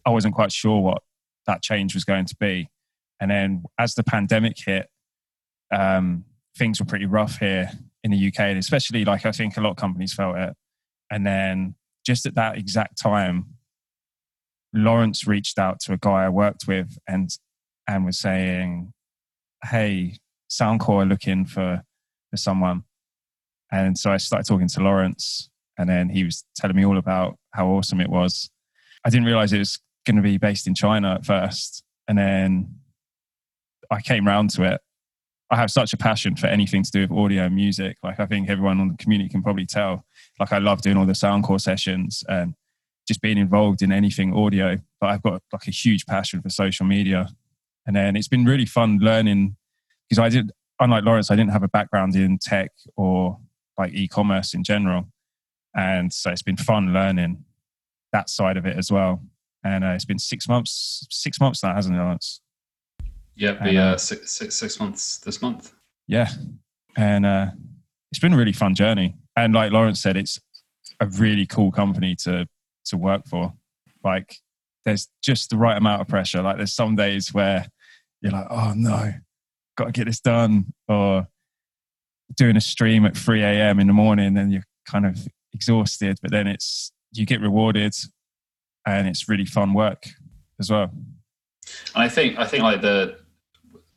I 0.06 0.12
wasn't 0.12 0.36
quite 0.36 0.52
sure 0.52 0.82
what 0.82 1.02
that 1.46 1.62
change 1.62 1.94
was 1.94 2.06
going 2.06 2.26
to 2.26 2.36
be. 2.40 2.70
And 3.20 3.30
then 3.30 3.64
as 3.78 3.96
the 3.96 4.04
pandemic 4.04 4.56
hit, 4.58 4.88
um, 5.72 6.26
things 6.58 6.80
were 6.80 6.86
pretty 6.86 7.06
rough 7.06 7.38
here 7.40 7.70
in 8.04 8.12
the 8.12 8.28
UK, 8.28 8.40
and 8.40 8.58
especially 8.58 9.04
like 9.06 9.26
I 9.26 9.32
think 9.32 9.58
a 9.58 9.62
lot 9.62 9.72
of 9.72 9.78
companies 9.78 10.14
felt 10.14 10.38
it. 10.38 10.56
And 11.12 11.26
then 11.26 11.76
just 12.06 12.26
at 12.26 12.36
that 12.36 12.58
exact 12.58 12.98
time, 13.00 13.46
Lawrence 14.74 15.26
reached 15.26 15.58
out 15.58 15.80
to 15.82 15.94
a 15.94 15.98
guy 15.98 16.26
I 16.26 16.30
worked 16.30 16.68
with 16.68 16.98
and 17.08 17.30
and 17.88 18.06
was 18.06 18.18
saying, 18.18 18.94
"Hey, 19.64 20.20
Soundcore 20.50 21.08
looking 21.08 21.46
for 21.46 21.84
for 22.30 22.38
someone." 22.38 22.84
And 23.72 23.98
so 23.98 24.12
I 24.12 24.18
started 24.18 24.48
talking 24.48 24.68
to 24.68 24.82
Lawrence, 24.82 25.50
and 25.78 25.90
then 25.90 26.10
he 26.10 26.24
was 26.24 26.44
telling 26.56 26.76
me 26.76 26.86
all 26.86 26.98
about 26.98 27.38
how 27.54 27.68
awesome 27.68 28.02
it 28.02 28.10
was. 28.10 28.50
I 29.06 29.10
didn't 29.10 29.26
realize 29.26 29.54
it 29.54 29.60
was 29.60 29.80
going 30.06 30.18
to 30.18 30.22
be 30.22 30.38
based 30.38 30.68
in 30.68 30.76
China 30.76 31.16
at 31.16 31.26
first, 31.26 31.84
and 32.08 32.18
then 32.18 32.76
I 33.92 34.02
came 34.02 34.28
round 34.28 34.52
to 34.52 34.64
it. 34.64 34.82
I 35.52 35.56
have 35.56 35.72
such 35.72 35.94
a 35.94 35.98
passion 35.98 36.36
for 36.36 36.46
anything 36.46 36.84
to 36.84 36.92
do 36.92 37.02
with 37.02 37.12
audio 37.12 37.46
and 37.46 37.56
music. 37.56 37.98
Like 38.04 38.20
I 38.20 38.28
think 38.28 38.50
everyone 38.50 38.80
on 38.80 38.90
the 38.90 38.98
community 38.98 39.30
can 39.30 39.42
probably 39.42 39.66
tell. 39.66 40.06
Like 40.40 40.54
I 40.54 40.60
love 40.60 40.82
doing 40.84 40.98
all 40.98 41.08
the 41.08 41.14
Soundcore 41.14 41.60
sessions 41.60 42.24
and 42.28 42.54
just 43.10 43.22
being 43.22 43.40
involved 43.40 43.82
in 43.82 43.92
anything 43.92 44.34
audio. 44.36 44.78
But 45.02 45.08
I've 45.08 45.24
got 45.24 45.42
like 45.52 45.68
a 45.68 45.72
huge 45.72 46.06
passion 46.06 46.42
for 46.44 46.50
social 46.50 46.86
media. 46.86 47.28
And 47.88 47.96
then 47.96 48.16
it's 48.16 48.28
been 48.28 48.46
really 48.46 48.68
fun 48.68 49.00
learning 49.00 49.58
because 50.08 50.20
I 50.20 50.30
did, 50.30 50.52
unlike 50.80 51.04
Lawrence, 51.04 51.32
I 51.32 51.36
didn't 51.36 51.52
have 51.52 51.64
a 51.64 51.68
background 51.68 52.16
in 52.16 52.38
tech 52.38 52.70
or 52.96 53.40
like 53.80 53.94
e-commerce 53.94 54.54
in 54.54 54.64
general. 54.64 55.08
And 55.76 56.14
so 56.14 56.30
it's 56.30 56.44
been 56.44 56.56
fun 56.56 56.94
learning 56.94 57.44
that 58.14 58.30
side 58.30 58.58
of 58.58 58.68
it 58.68 58.78
as 58.78 58.92
well. 58.92 59.24
And 59.64 59.84
uh, 59.84 59.90
it's 59.90 60.06
been 60.06 60.20
six 60.20 60.48
months, 60.48 61.08
six 61.10 61.40
months 61.40 61.64
now, 61.64 61.74
hasn't 61.74 61.96
it, 61.96 62.00
Lawrence? 62.00 62.42
Yeah, 63.36 63.54
be 63.54 63.76
uh, 63.76 63.98
six, 63.98 64.34
six, 64.34 64.56
six 64.56 64.80
months 64.80 65.18
this 65.18 65.42
month. 65.42 65.74
Yeah. 66.08 66.30
And 66.96 67.26
uh, 67.26 67.48
it's 68.12 68.20
been 68.20 68.34
a 68.34 68.38
really 68.38 68.54
fun 68.54 68.76
journey. 68.76 69.16
And 69.36 69.56
like 69.56 69.72
Lawrence 69.72 70.00
said, 70.00 70.16
it's 70.16 70.40
a 71.00 71.08
really 71.08 71.48
cool 71.48 71.72
company 71.72 72.16
to 72.24 72.48
to 72.86 72.98
work 72.98 73.28
for. 73.28 73.54
Like 74.04 74.38
there's 74.86 75.08
just 75.22 75.50
the 75.50 75.58
right 75.58 75.78
amount 75.78 76.02
of 76.02 76.08
pressure. 76.08 76.42
Like 76.42 76.58
there's 76.58 76.74
some 76.74 76.96
days 76.96 77.34
where 77.34 77.66
you're 78.22 78.32
like, 78.32 78.48
oh 78.50 78.74
no, 78.76 79.14
got 79.78 79.86
to 79.86 79.92
get 79.92 80.06
this 80.06 80.20
done, 80.20 80.74
or 80.88 81.28
doing 82.36 82.58
a 82.58 82.62
stream 82.62 83.06
at 83.06 83.18
3 83.18 83.42
a.m. 83.42 83.80
in 83.80 83.88
the 83.88 83.94
morning, 83.94 84.38
and 84.38 84.52
you're 84.52 84.64
kind 84.88 85.06
of 85.06 85.28
exhausted, 85.54 86.18
but 86.22 86.32
then 86.32 86.48
it's 86.48 86.92
you 87.12 87.26
get 87.26 87.42
rewarded, 87.42 87.96
and 88.86 89.08
it's 89.08 89.30
really 89.30 89.46
fun 89.46 89.74
work 89.74 90.08
as 90.60 90.70
well. 90.70 90.92
And 91.96 92.04
I 92.04 92.10
think 92.10 92.38
I 92.38 92.46
think 92.46 92.64
like 92.64 92.82
the 92.82 93.20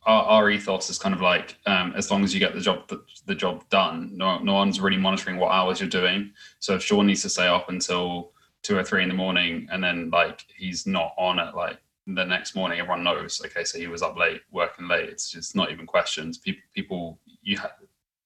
our, 0.05 0.23
our 0.23 0.49
ethos 0.49 0.89
is 0.89 0.97
kind 0.97 1.15
of 1.15 1.21
like 1.21 1.57
um, 1.65 1.93
as 1.95 2.11
long 2.11 2.23
as 2.23 2.33
you 2.33 2.39
get 2.39 2.53
the 2.53 2.61
job 2.61 2.87
the, 2.87 3.03
the 3.25 3.35
job 3.35 3.67
done, 3.69 4.11
no, 4.13 4.37
no 4.39 4.53
one's 4.53 4.79
really 4.81 4.97
monitoring 4.97 5.37
what 5.37 5.51
hours 5.51 5.79
you're 5.79 5.89
doing. 5.89 6.31
So 6.59 6.75
if 6.75 6.83
Sean 6.83 7.07
needs 7.07 7.21
to 7.21 7.29
stay 7.29 7.47
up 7.47 7.69
until 7.69 8.32
two 8.63 8.77
or 8.77 8.83
three 8.83 9.03
in 9.03 9.09
the 9.09 9.15
morning 9.15 9.67
and 9.71 9.83
then 9.83 10.09
like 10.09 10.45
he's 10.55 10.87
not 10.87 11.13
on 11.17 11.39
at 11.39 11.55
like 11.55 11.77
the 12.07 12.25
next 12.25 12.55
morning. 12.55 12.79
Everyone 12.79 13.03
knows 13.03 13.41
okay 13.45 13.63
so 13.63 13.77
he 13.77 13.87
was 13.87 14.01
up 14.01 14.17
late 14.17 14.41
working 14.51 14.87
late. 14.87 15.09
It's 15.09 15.29
just 15.29 15.55
not 15.55 15.71
even 15.71 15.85
questions. 15.85 16.37
People 16.37 16.63
people 16.73 17.19
you 17.41 17.57
have 17.57 17.71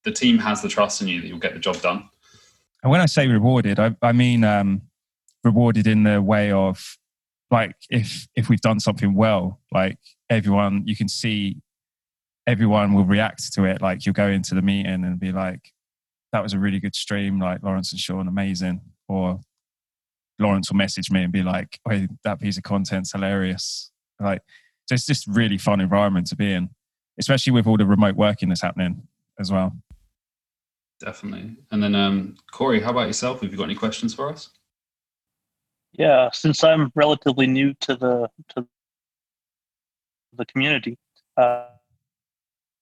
the 0.04 0.12
team 0.12 0.38
has 0.38 0.62
the 0.62 0.68
trust 0.68 1.02
in 1.02 1.08
you 1.08 1.20
that 1.20 1.26
you'll 1.26 1.38
get 1.38 1.54
the 1.54 1.60
job 1.60 1.80
done. 1.80 2.08
And 2.82 2.92
when 2.92 3.00
i 3.00 3.06
say 3.06 3.26
rewarded 3.26 3.80
i, 3.80 3.94
I 4.00 4.12
mean 4.12 4.44
um 4.44 4.82
rewarded 5.42 5.88
in 5.88 6.04
the 6.04 6.22
way 6.22 6.52
of 6.52 6.96
like 7.50 7.74
if 7.90 8.28
if 8.36 8.48
we've 8.48 8.60
done 8.60 8.78
something 8.78 9.14
well 9.14 9.60
like 9.72 9.98
everyone 10.30 10.84
you 10.86 10.94
can 10.94 11.08
see 11.08 11.60
everyone 12.48 12.94
will 12.94 13.04
react 13.04 13.52
to 13.52 13.64
it. 13.64 13.82
Like 13.82 14.06
you'll 14.06 14.14
go 14.14 14.28
into 14.28 14.54
the 14.54 14.62
meeting 14.62 15.04
and 15.04 15.20
be 15.20 15.32
like 15.32 15.70
that 16.32 16.42
was 16.42 16.54
a 16.54 16.58
really 16.58 16.80
good 16.80 16.96
stream. 16.96 17.38
Like 17.38 17.62
lawrence 17.62 17.92
and 17.92 18.00
sean 18.00 18.26
amazing. 18.26 18.80
Or 19.06 19.40
Lawrence 20.38 20.70
will 20.70 20.76
message 20.76 21.10
me 21.10 21.22
and 21.24 21.32
be 21.32 21.42
like, 21.42 21.80
"Hey, 21.88 22.08
that 22.24 22.40
piece 22.40 22.56
of 22.56 22.62
content's 22.62 23.12
hilarious." 23.12 23.90
Like, 24.20 24.42
so 24.86 24.94
it's 24.94 25.06
just 25.06 25.26
really 25.26 25.58
fun 25.58 25.80
environment 25.80 26.26
to 26.28 26.36
be 26.36 26.52
in, 26.52 26.70
especially 27.18 27.52
with 27.52 27.66
all 27.66 27.76
the 27.76 27.86
remote 27.86 28.16
working 28.16 28.48
that's 28.48 28.62
happening 28.62 29.06
as 29.38 29.52
well. 29.52 29.76
Definitely. 31.00 31.56
And 31.70 31.82
then, 31.82 31.94
um, 31.94 32.36
Corey, 32.50 32.80
how 32.80 32.90
about 32.90 33.06
yourself? 33.06 33.40
Have 33.40 33.52
you 33.52 33.56
got 33.56 33.64
any 33.64 33.74
questions 33.74 34.14
for 34.14 34.28
us? 34.28 34.50
Yeah, 35.92 36.30
since 36.32 36.64
I'm 36.64 36.90
relatively 36.94 37.46
new 37.46 37.74
to 37.80 37.96
the 37.96 38.30
to 38.54 38.66
the 40.34 40.44
community, 40.46 40.98
uh, 41.36 41.66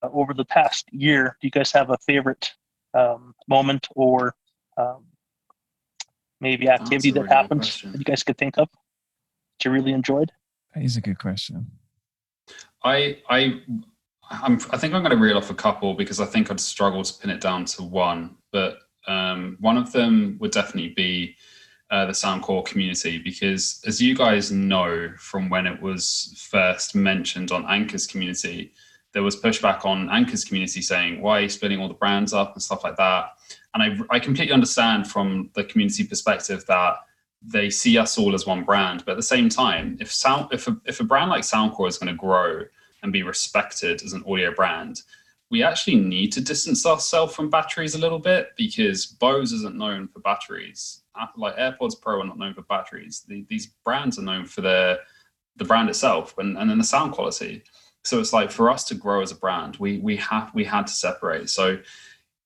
over 0.02 0.34
the 0.34 0.44
past 0.44 0.86
year, 0.92 1.36
do 1.40 1.46
you 1.46 1.50
guys 1.50 1.72
have 1.72 1.90
a 1.90 1.98
favorite 2.06 2.52
um, 2.94 3.34
moment 3.48 3.88
or 3.94 4.34
um, 4.76 5.04
maybe 6.40 6.68
activity 6.68 7.10
that 7.12 7.28
happened 7.28 7.62
that 7.62 7.98
you 7.98 8.04
guys 8.04 8.22
could 8.22 8.38
think 8.38 8.58
of 8.58 8.68
that 8.70 9.64
you 9.64 9.70
really 9.70 9.92
enjoyed? 9.92 10.32
That 10.74 10.84
is 10.84 10.96
a 10.96 11.00
good 11.00 11.18
question. 11.18 11.70
I 12.84 13.18
I 13.28 13.60
I'm, 14.30 14.58
I 14.70 14.76
think 14.76 14.92
I'm 14.94 15.02
going 15.02 15.10
to 15.10 15.16
reel 15.16 15.36
off 15.36 15.50
a 15.50 15.54
couple 15.54 15.94
because 15.94 16.20
I 16.20 16.26
think 16.26 16.50
I'd 16.50 16.60
struggle 16.60 17.02
to 17.02 17.20
pin 17.20 17.30
it 17.30 17.40
down 17.40 17.64
to 17.66 17.82
one. 17.82 18.36
But 18.52 18.78
um, 19.06 19.56
one 19.60 19.76
of 19.76 19.92
them 19.92 20.36
would 20.40 20.50
definitely 20.50 20.90
be 20.90 21.36
uh, 21.90 22.06
the 22.06 22.12
Soundcore 22.12 22.64
community 22.64 23.18
because, 23.18 23.80
as 23.86 24.00
you 24.00 24.16
guys 24.16 24.50
know 24.50 25.12
from 25.18 25.48
when 25.48 25.66
it 25.66 25.80
was 25.80 26.34
first 26.50 26.96
mentioned 26.96 27.52
on 27.52 27.64
Anker's 27.64 28.06
community, 28.06 28.72
there 29.16 29.22
was 29.22 29.34
pushback 29.34 29.86
on 29.86 30.08
Anker's 30.08 30.44
community 30.44 30.82
saying, 30.82 31.22
why 31.22 31.38
are 31.38 31.40
you 31.40 31.48
splitting 31.48 31.80
all 31.80 31.88
the 31.88 31.94
brands 31.94 32.34
up 32.34 32.52
and 32.52 32.62
stuff 32.62 32.84
like 32.84 32.96
that? 32.96 33.30
And 33.72 33.82
I, 33.82 34.14
I 34.14 34.18
completely 34.18 34.52
understand 34.52 35.10
from 35.10 35.48
the 35.54 35.64
community 35.64 36.04
perspective 36.04 36.66
that 36.66 36.96
they 37.40 37.70
see 37.70 37.96
us 37.96 38.18
all 38.18 38.34
as 38.34 38.44
one 38.44 38.62
brand. 38.62 39.04
But 39.06 39.12
at 39.12 39.16
the 39.16 39.22
same 39.22 39.48
time, 39.48 39.96
if 40.02 40.12
sound 40.12 40.52
if 40.52 40.68
a, 40.68 40.76
if 40.84 41.00
a 41.00 41.04
brand 41.04 41.30
like 41.30 41.44
Soundcore 41.44 41.88
is 41.88 41.96
going 41.96 42.14
to 42.14 42.20
grow 42.20 42.64
and 43.02 43.10
be 43.10 43.22
respected 43.22 44.02
as 44.02 44.12
an 44.12 44.22
audio 44.28 44.52
brand, 44.52 45.00
we 45.50 45.62
actually 45.62 45.96
need 45.96 46.30
to 46.32 46.42
distance 46.42 46.84
ourselves 46.84 47.34
from 47.34 47.48
batteries 47.48 47.94
a 47.94 47.98
little 47.98 48.18
bit 48.18 48.48
because 48.54 49.06
Bose 49.06 49.52
isn't 49.52 49.78
known 49.78 50.08
for 50.08 50.18
batteries. 50.20 51.04
Like 51.38 51.56
AirPods 51.56 51.98
Pro 51.98 52.20
are 52.20 52.26
not 52.26 52.38
known 52.38 52.52
for 52.52 52.64
batteries. 52.64 53.24
The, 53.26 53.46
these 53.48 53.68
brands 53.82 54.18
are 54.18 54.22
known 54.22 54.44
for 54.44 54.60
their 54.60 54.98
the 55.56 55.64
brand 55.64 55.88
itself 55.88 56.36
and, 56.36 56.58
and 56.58 56.68
then 56.68 56.76
the 56.76 56.84
sound 56.84 57.12
quality. 57.12 57.62
So 58.06 58.20
it's 58.20 58.32
like 58.32 58.52
for 58.52 58.70
us 58.70 58.84
to 58.84 58.94
grow 58.94 59.20
as 59.20 59.32
a 59.32 59.34
brand, 59.34 59.76
we 59.76 59.98
we 59.98 60.16
have 60.16 60.54
we 60.54 60.64
had 60.64 60.86
to 60.86 60.92
separate. 60.92 61.50
So 61.50 61.78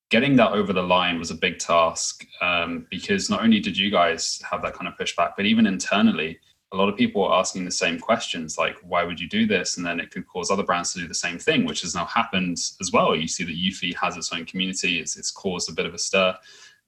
getting 0.09 0.35
that 0.37 0.53
over 0.53 0.73
the 0.73 0.83
line 0.83 1.19
was 1.19 1.31
a 1.31 1.35
big 1.35 1.59
task 1.59 2.27
um, 2.41 2.87
because 2.91 3.29
not 3.29 3.43
only 3.43 3.61
did 3.61 3.77
you 3.77 3.91
guys 3.91 4.43
have 4.51 4.63
that 4.63 4.73
kind 4.73 4.89
of 4.89 4.95
pushback, 4.97 5.33
but 5.37 5.45
even 5.45 5.67
internally, 5.67 6.39
a 6.73 6.77
lot 6.77 6.89
of 6.89 6.97
people 6.97 7.23
were 7.23 7.35
asking 7.35 7.67
the 7.67 7.71
same 7.71 7.99
questions 7.99 8.57
like, 8.57 8.77
why 8.83 9.05
would 9.05 9.21
you 9.21 9.29
do 9.29 9.47
this? 9.47 9.77
And 9.77 9.85
then 9.85 10.01
it 10.01 10.11
could 10.11 10.27
cause 10.27 10.51
other 10.51 10.63
brands 10.63 10.95
to 10.95 11.01
do 11.01 11.07
the 11.07 11.15
same 11.15 11.39
thing, 11.39 11.67
which 11.67 11.83
has 11.83 11.95
now 11.95 12.07
happened 12.07 12.57
as 12.81 12.91
well. 12.91 13.15
You 13.15 13.29
see 13.29 13.45
that 13.45 13.55
Eufy 13.55 13.95
has 13.97 14.17
its 14.17 14.33
own 14.33 14.47
community, 14.47 14.99
it's, 14.99 15.17
it's 15.17 15.31
caused 15.31 15.69
a 15.69 15.75
bit 15.75 15.87
of 15.87 15.95
a 15.95 15.99
stir. 15.99 16.35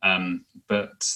Um, 0.02 0.46
but 0.66 1.06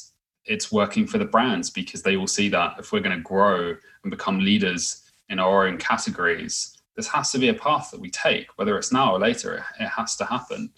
it's 0.44 0.70
working 0.70 1.06
for 1.06 1.18
the 1.18 1.24
brands 1.24 1.70
because 1.70 2.02
they 2.02 2.16
will 2.16 2.26
see 2.26 2.50
that 2.50 2.76
if 2.78 2.92
we're 2.92 3.00
going 3.00 3.16
to 3.16 3.22
grow 3.22 3.74
and 4.02 4.10
become 4.10 4.40
leaders 4.40 5.02
in 5.28 5.38
our 5.38 5.66
own 5.66 5.78
categories, 5.78 6.75
this 6.96 7.08
has 7.08 7.30
to 7.32 7.38
be 7.38 7.48
a 7.48 7.54
path 7.54 7.90
that 7.90 8.00
we 8.00 8.10
take, 8.10 8.48
whether 8.56 8.76
it's 8.76 8.92
now 8.92 9.14
or 9.14 9.18
later, 9.18 9.64
it 9.78 9.86
has 9.86 10.16
to 10.16 10.24
happen. 10.24 10.72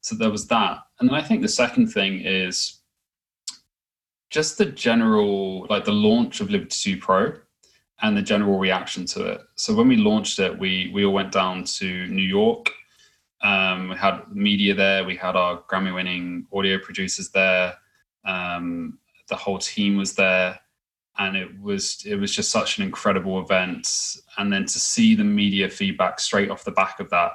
So 0.00 0.14
there 0.14 0.30
was 0.30 0.46
that. 0.48 0.78
And 0.98 1.08
then 1.08 1.14
I 1.14 1.22
think 1.22 1.42
the 1.42 1.48
second 1.48 1.88
thing 1.88 2.20
is 2.20 2.80
just 4.30 4.58
the 4.58 4.66
general 4.66 5.66
like 5.68 5.84
the 5.84 5.92
launch 5.92 6.40
of 6.40 6.50
Liberty 6.50 6.94
2 6.94 6.98
Pro 6.98 7.32
and 8.02 8.16
the 8.16 8.22
general 8.22 8.58
reaction 8.58 9.04
to 9.04 9.26
it. 9.26 9.40
So 9.56 9.74
when 9.74 9.88
we 9.88 9.96
launched 9.96 10.38
it, 10.38 10.58
we 10.58 10.90
we 10.94 11.04
all 11.04 11.12
went 11.12 11.32
down 11.32 11.64
to 11.64 12.06
New 12.06 12.22
York. 12.22 12.70
Um, 13.42 13.90
we 13.90 13.96
had 13.96 14.22
media 14.32 14.74
there. 14.74 15.04
We 15.04 15.16
had 15.16 15.36
our 15.36 15.62
Grammy-winning 15.62 16.46
audio 16.52 16.78
producers 16.78 17.30
there. 17.30 17.74
Um, 18.24 18.98
the 19.28 19.36
whole 19.36 19.58
team 19.58 19.96
was 19.96 20.14
there, 20.14 20.58
and 21.20 21.36
it 21.36 21.48
was 21.60 22.02
it 22.04 22.16
was 22.16 22.34
just 22.34 22.50
such 22.50 22.78
an 22.78 22.84
incredible 22.84 23.40
event. 23.40 24.16
And 24.38 24.52
then 24.52 24.64
to 24.64 24.78
see 24.80 25.14
the 25.14 25.24
media 25.24 25.68
feedback 25.68 26.18
straight 26.18 26.50
off 26.50 26.64
the 26.64 26.72
back 26.72 26.98
of 26.98 27.10
that 27.10 27.32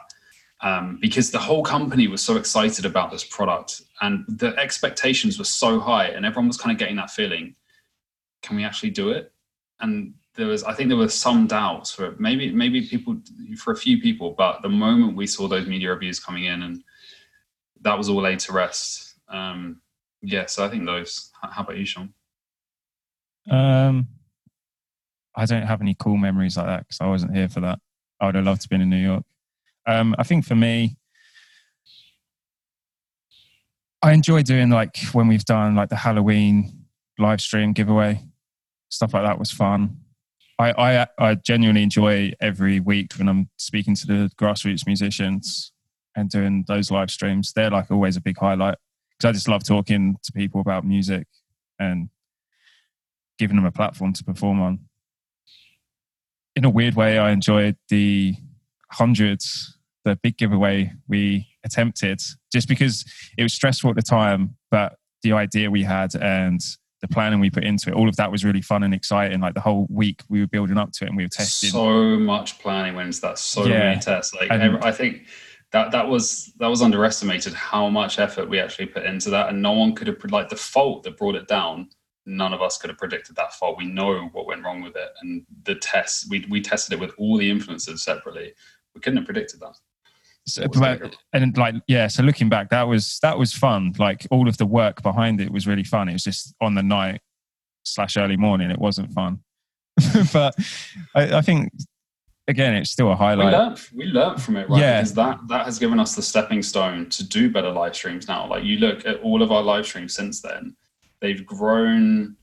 um, 0.62 0.98
because 1.00 1.32
the 1.32 1.39
whole 1.39 1.63
company 1.63 2.08
was 2.08 2.21
so 2.21 2.36
excited 2.36 2.86
about 2.86 3.12
this 3.12 3.24
product 3.24 3.84
and 4.02 4.26
the 4.28 4.58
expectations 4.58 5.38
were 5.38 5.45
so 5.45 5.80
high 5.80 6.08
and 6.08 6.26
everyone 6.26 6.48
was 6.48 6.58
kind 6.58 6.74
of 6.74 6.80
getting 6.80 6.95
that 6.98 7.12
feeling 7.12 7.56
can 8.41 8.56
we 8.56 8.63
actually 8.63 8.89
do 8.91 9.10
it? 9.10 9.32
And 9.80 10.13
there 10.36 10.48
was 10.48 10.63
i 10.65 10.74
think 10.74 10.89
there 10.89 10.98
were 10.98 11.08
some 11.08 11.48
doubts 11.48 11.91
for 11.91 12.15
maybe 12.19 12.52
maybe 12.52 12.86
people 12.86 13.15
for 13.58 13.71
a 13.71 13.78
few 13.78 14.02
people 14.02 14.32
but 14.38 14.62
the 14.62 14.69
moment 14.69 15.15
we 15.15 15.26
saw 15.26 15.48
those 15.48 15.65
media 15.65 15.89
reviews 15.89 16.19
coming 16.19 16.43
in 16.45 16.63
and 16.63 16.84
that 17.82 17.98
was 17.98 18.10
all 18.10 18.21
laid 18.21 18.39
to 18.39 18.52
rest. 18.52 19.15
Um 19.30 19.82
yeah 20.21 20.45
so 20.45 20.65
i 20.65 20.69
think 20.69 20.86
those 20.86 21.32
how 21.41 21.63
about 21.63 21.78
you 21.78 21.86
sean 21.86 22.13
um 23.49 24.08
i 25.36 25.45
don't 25.45 25.63
have 25.63 25.81
any 25.81 25.95
cool 25.99 26.17
memories 26.17 26.58
like 26.58 26.65
that 26.65 26.79
because 26.79 26.99
i 27.01 27.08
wasn't 27.08 27.36
here 27.36 27.49
for 27.49 27.60
that 27.60 27.79
i 28.19 28.25
would 28.25 28.36
have 28.36 28.45
loved 28.45 28.62
to 28.62 28.69
be 28.69 28.75
in 28.75 28.89
new 28.89 28.95
york 28.95 29.23
um, 29.88 30.15
I 30.17 30.23
think 30.23 30.45
for 30.45 30.55
me, 30.55 30.97
I 34.01 34.13
enjoy 34.13 34.43
doing 34.43 34.69
like 34.69 34.97
when 35.13 35.27
we've 35.27 35.45
done 35.45 35.75
like 35.75 35.89
the 35.89 35.95
Halloween 35.95 36.86
live 37.17 37.41
stream 37.41 37.73
giveaway, 37.73 38.23
stuff 38.89 39.13
like 39.13 39.23
that 39.23 39.39
was 39.39 39.51
fun. 39.51 39.97
I, 40.58 40.71
I, 40.71 41.08
I 41.17 41.36
genuinely 41.36 41.84
enjoy 41.84 42.34
every 42.39 42.79
week 42.79 43.13
when 43.17 43.27
I'm 43.27 43.49
speaking 43.58 43.95
to 43.95 44.08
the 44.08 44.31
grassroots 44.39 44.86
musicians 44.86 45.71
and 46.15 46.29
doing 46.29 46.63
those 46.67 46.91
live 46.91 47.12
streams. 47.12 47.51
They're 47.53 47.69
like 47.69 47.91
always 47.91 48.15
a 48.15 48.21
big 48.21 48.38
highlight 48.38 48.77
because 49.12 49.29
I 49.29 49.31
just 49.34 49.47
love 49.47 49.63
talking 49.63 50.17
to 50.23 50.31
people 50.31 50.62
about 50.62 50.86
music 50.86 51.27
and 51.77 52.10
giving 53.38 53.56
them 53.56 53.65
a 53.65 53.71
platform 53.71 54.13
to 54.13 54.24
perform 54.24 54.62
on. 54.62 54.80
In 56.56 56.65
a 56.65 56.69
weird 56.69 56.95
way, 56.95 57.17
I 57.17 57.32
enjoyed 57.32 57.76
the 57.89 58.36
hundreds 58.91 59.76
the 60.06 60.15
big 60.15 60.38
giveaway 60.38 60.93
we 61.10 61.48
attempted 61.65 62.21
just 62.54 62.69
because 62.69 63.04
it 63.38 63.43
was 63.43 63.54
stressful 63.54 63.89
at 63.89 63.95
the 63.95 64.02
time, 64.02 64.56
but 64.71 64.95
the 65.24 65.34
idea 65.34 65.69
we 65.69 65.84
had 65.84 66.15
and 66.15 66.62
the 67.02 67.08
planning 67.08 67.39
we 67.39 67.50
put 67.50 67.63
into 67.63 67.89
it, 67.89 67.95
all 67.95 68.08
of 68.08 68.15
that 68.15 68.32
was 68.32 68.45
really 68.45 68.62
fun 68.62 68.84
and 68.84 68.93
exciting. 68.93 69.41
Like 69.41 69.56
the 69.56 69.62
whole 69.62 69.88
week 69.89 70.21
we 70.30 70.39
were 70.39 70.48
building 70.48 70.78
up 70.78 70.91
to 70.93 71.06
it 71.06 71.08
and 71.08 71.17
we 71.17 71.24
were 71.24 71.30
testing. 71.30 71.71
So 71.71 72.17
much 72.17 72.60
planning 72.60 72.95
went 72.95 73.08
into 73.08 73.21
that. 73.21 73.39
So 73.39 73.65
yeah. 73.65 73.80
many 73.80 74.00
tests. 74.00 74.34
Like 74.34 74.50
and, 74.52 74.78
I 74.78 74.91
think 74.91 75.26
that 75.71 75.91
that 75.91 76.08
was 76.08 76.54
that 76.60 76.67
was 76.67 76.82
underestimated 76.82 77.54
how 77.54 77.89
much 77.89 78.17
effort 78.19 78.48
we 78.48 78.60
actually 78.60 78.86
put 78.86 79.04
into 79.04 79.30
that, 79.32 79.50
and 79.50 79.62
no 79.62 79.74
one 79.74 79.93
could 79.93 80.08
have 80.08 80.24
like 80.30 80.50
the 80.50 80.56
fault 80.56 81.04
that 81.04 81.17
brought 81.17 81.36
it 81.36 81.48
down. 81.48 81.89
None 82.26 82.54
of 82.54 82.62
us 82.62 82.78
could 82.78 82.90
have 82.90 82.98
predicted 82.98 83.36
that 83.36 83.54
far. 83.54 83.76
We 83.76 83.86
know 83.86 84.30
what 84.34 84.48
went 84.48 84.64
wrong 84.64 84.82
with 84.82 84.96
it, 84.96 85.10
and 85.22 85.46
the 85.64 85.76
tests 85.76 86.28
we 86.30 86.46
we 86.50 86.62
tested 86.62 86.94
it 86.94 87.00
with 87.00 87.12
all 87.18 87.38
the 87.38 87.50
influencers 87.50 88.00
separately. 88.00 88.54
We 88.94 89.02
couldn't 89.02 89.18
have 89.18 89.26
predicted 89.26 89.60
that. 89.60 89.76
So, 90.48 90.68
but, 90.68 91.16
and 91.34 91.58
like 91.58 91.74
yeah 91.88 92.06
so 92.06 92.22
looking 92.22 92.50
back 92.50 92.70
that 92.70 92.84
was 92.84 93.18
that 93.24 93.36
was 93.36 93.52
fun 93.52 93.96
like 93.98 94.28
all 94.30 94.48
of 94.48 94.58
the 94.58 94.66
work 94.68 95.02
behind 95.02 95.42
it 95.42 95.52
was 95.52 95.66
really 95.66 95.84
fun 95.84 96.08
it 96.08 96.14
was 96.14 96.24
just 96.24 96.54
on 96.62 96.76
the 96.76 96.84
night 96.84 97.20
slash 97.82 98.16
early 98.16 98.38
morning 98.38 98.70
it 98.70 98.78
wasn't 98.78 99.12
fun 99.12 99.40
but 100.34 100.54
I, 101.16 101.38
I, 101.38 101.42
think 101.42 101.74
again 102.48 102.76
it's 102.76 102.92
still 102.92 103.12
a 103.12 103.16
highlight 103.16 103.48
we 103.48 103.58
learned, 103.58 103.82
we 103.96 104.06
learned 104.06 104.40
from 104.40 104.58
it 104.58 104.70
right 104.70 104.80
yeah. 104.80 105.00
because 105.00 105.16
that 105.16 105.40
that 105.48 105.66
has 105.66 105.80
given 105.80 106.00
us 106.00 106.16
the 106.16 106.22
stepping 106.22 106.62
stone 106.62 107.10
to 107.10 107.28
do 107.28 107.50
better 107.50 107.72
live 107.72 107.96
streams 107.96 108.28
now 108.28 108.48
like 108.48 108.64
you 108.64 108.78
look 108.78 109.04
at 109.08 109.20
all 109.22 109.42
of 109.42 109.52
our 109.52 109.64
live 109.64 109.88
streams 109.88 110.14
since 110.14 110.42
then 110.42 110.76
they've 111.26 111.46
grown 111.46 112.36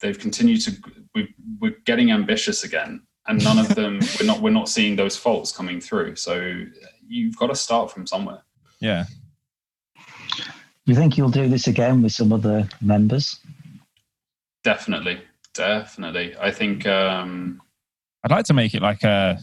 they've 0.00 0.18
continued 0.18 0.60
to 0.60 0.72
we 1.14 1.32
we're 1.60 1.76
getting 1.84 2.10
ambitious 2.10 2.64
again 2.64 3.00
and 3.28 3.42
none 3.44 3.58
of 3.58 3.68
them 3.74 4.00
we're 4.20 4.26
not 4.26 4.40
we're 4.40 4.50
not 4.50 4.68
seeing 4.68 4.96
those 4.96 5.16
faults 5.16 5.52
coming 5.52 5.80
through 5.80 6.16
so 6.16 6.64
you've 7.08 7.36
got 7.36 7.48
to 7.48 7.54
start 7.54 7.90
from 7.90 8.06
somewhere. 8.06 8.42
Yeah. 8.80 9.04
You 10.86 10.94
think 10.94 11.16
you'll 11.16 11.30
do 11.30 11.48
this 11.48 11.66
again 11.66 12.02
with 12.02 12.12
some 12.12 12.32
other 12.32 12.68
members? 12.80 13.38
Definitely, 14.64 15.20
definitely. 15.54 16.34
I 16.38 16.50
think 16.50 16.86
um, 16.86 17.62
I'd 18.22 18.30
like 18.30 18.44
to 18.46 18.54
make 18.54 18.74
it 18.74 18.82
like 18.82 19.02
a 19.02 19.38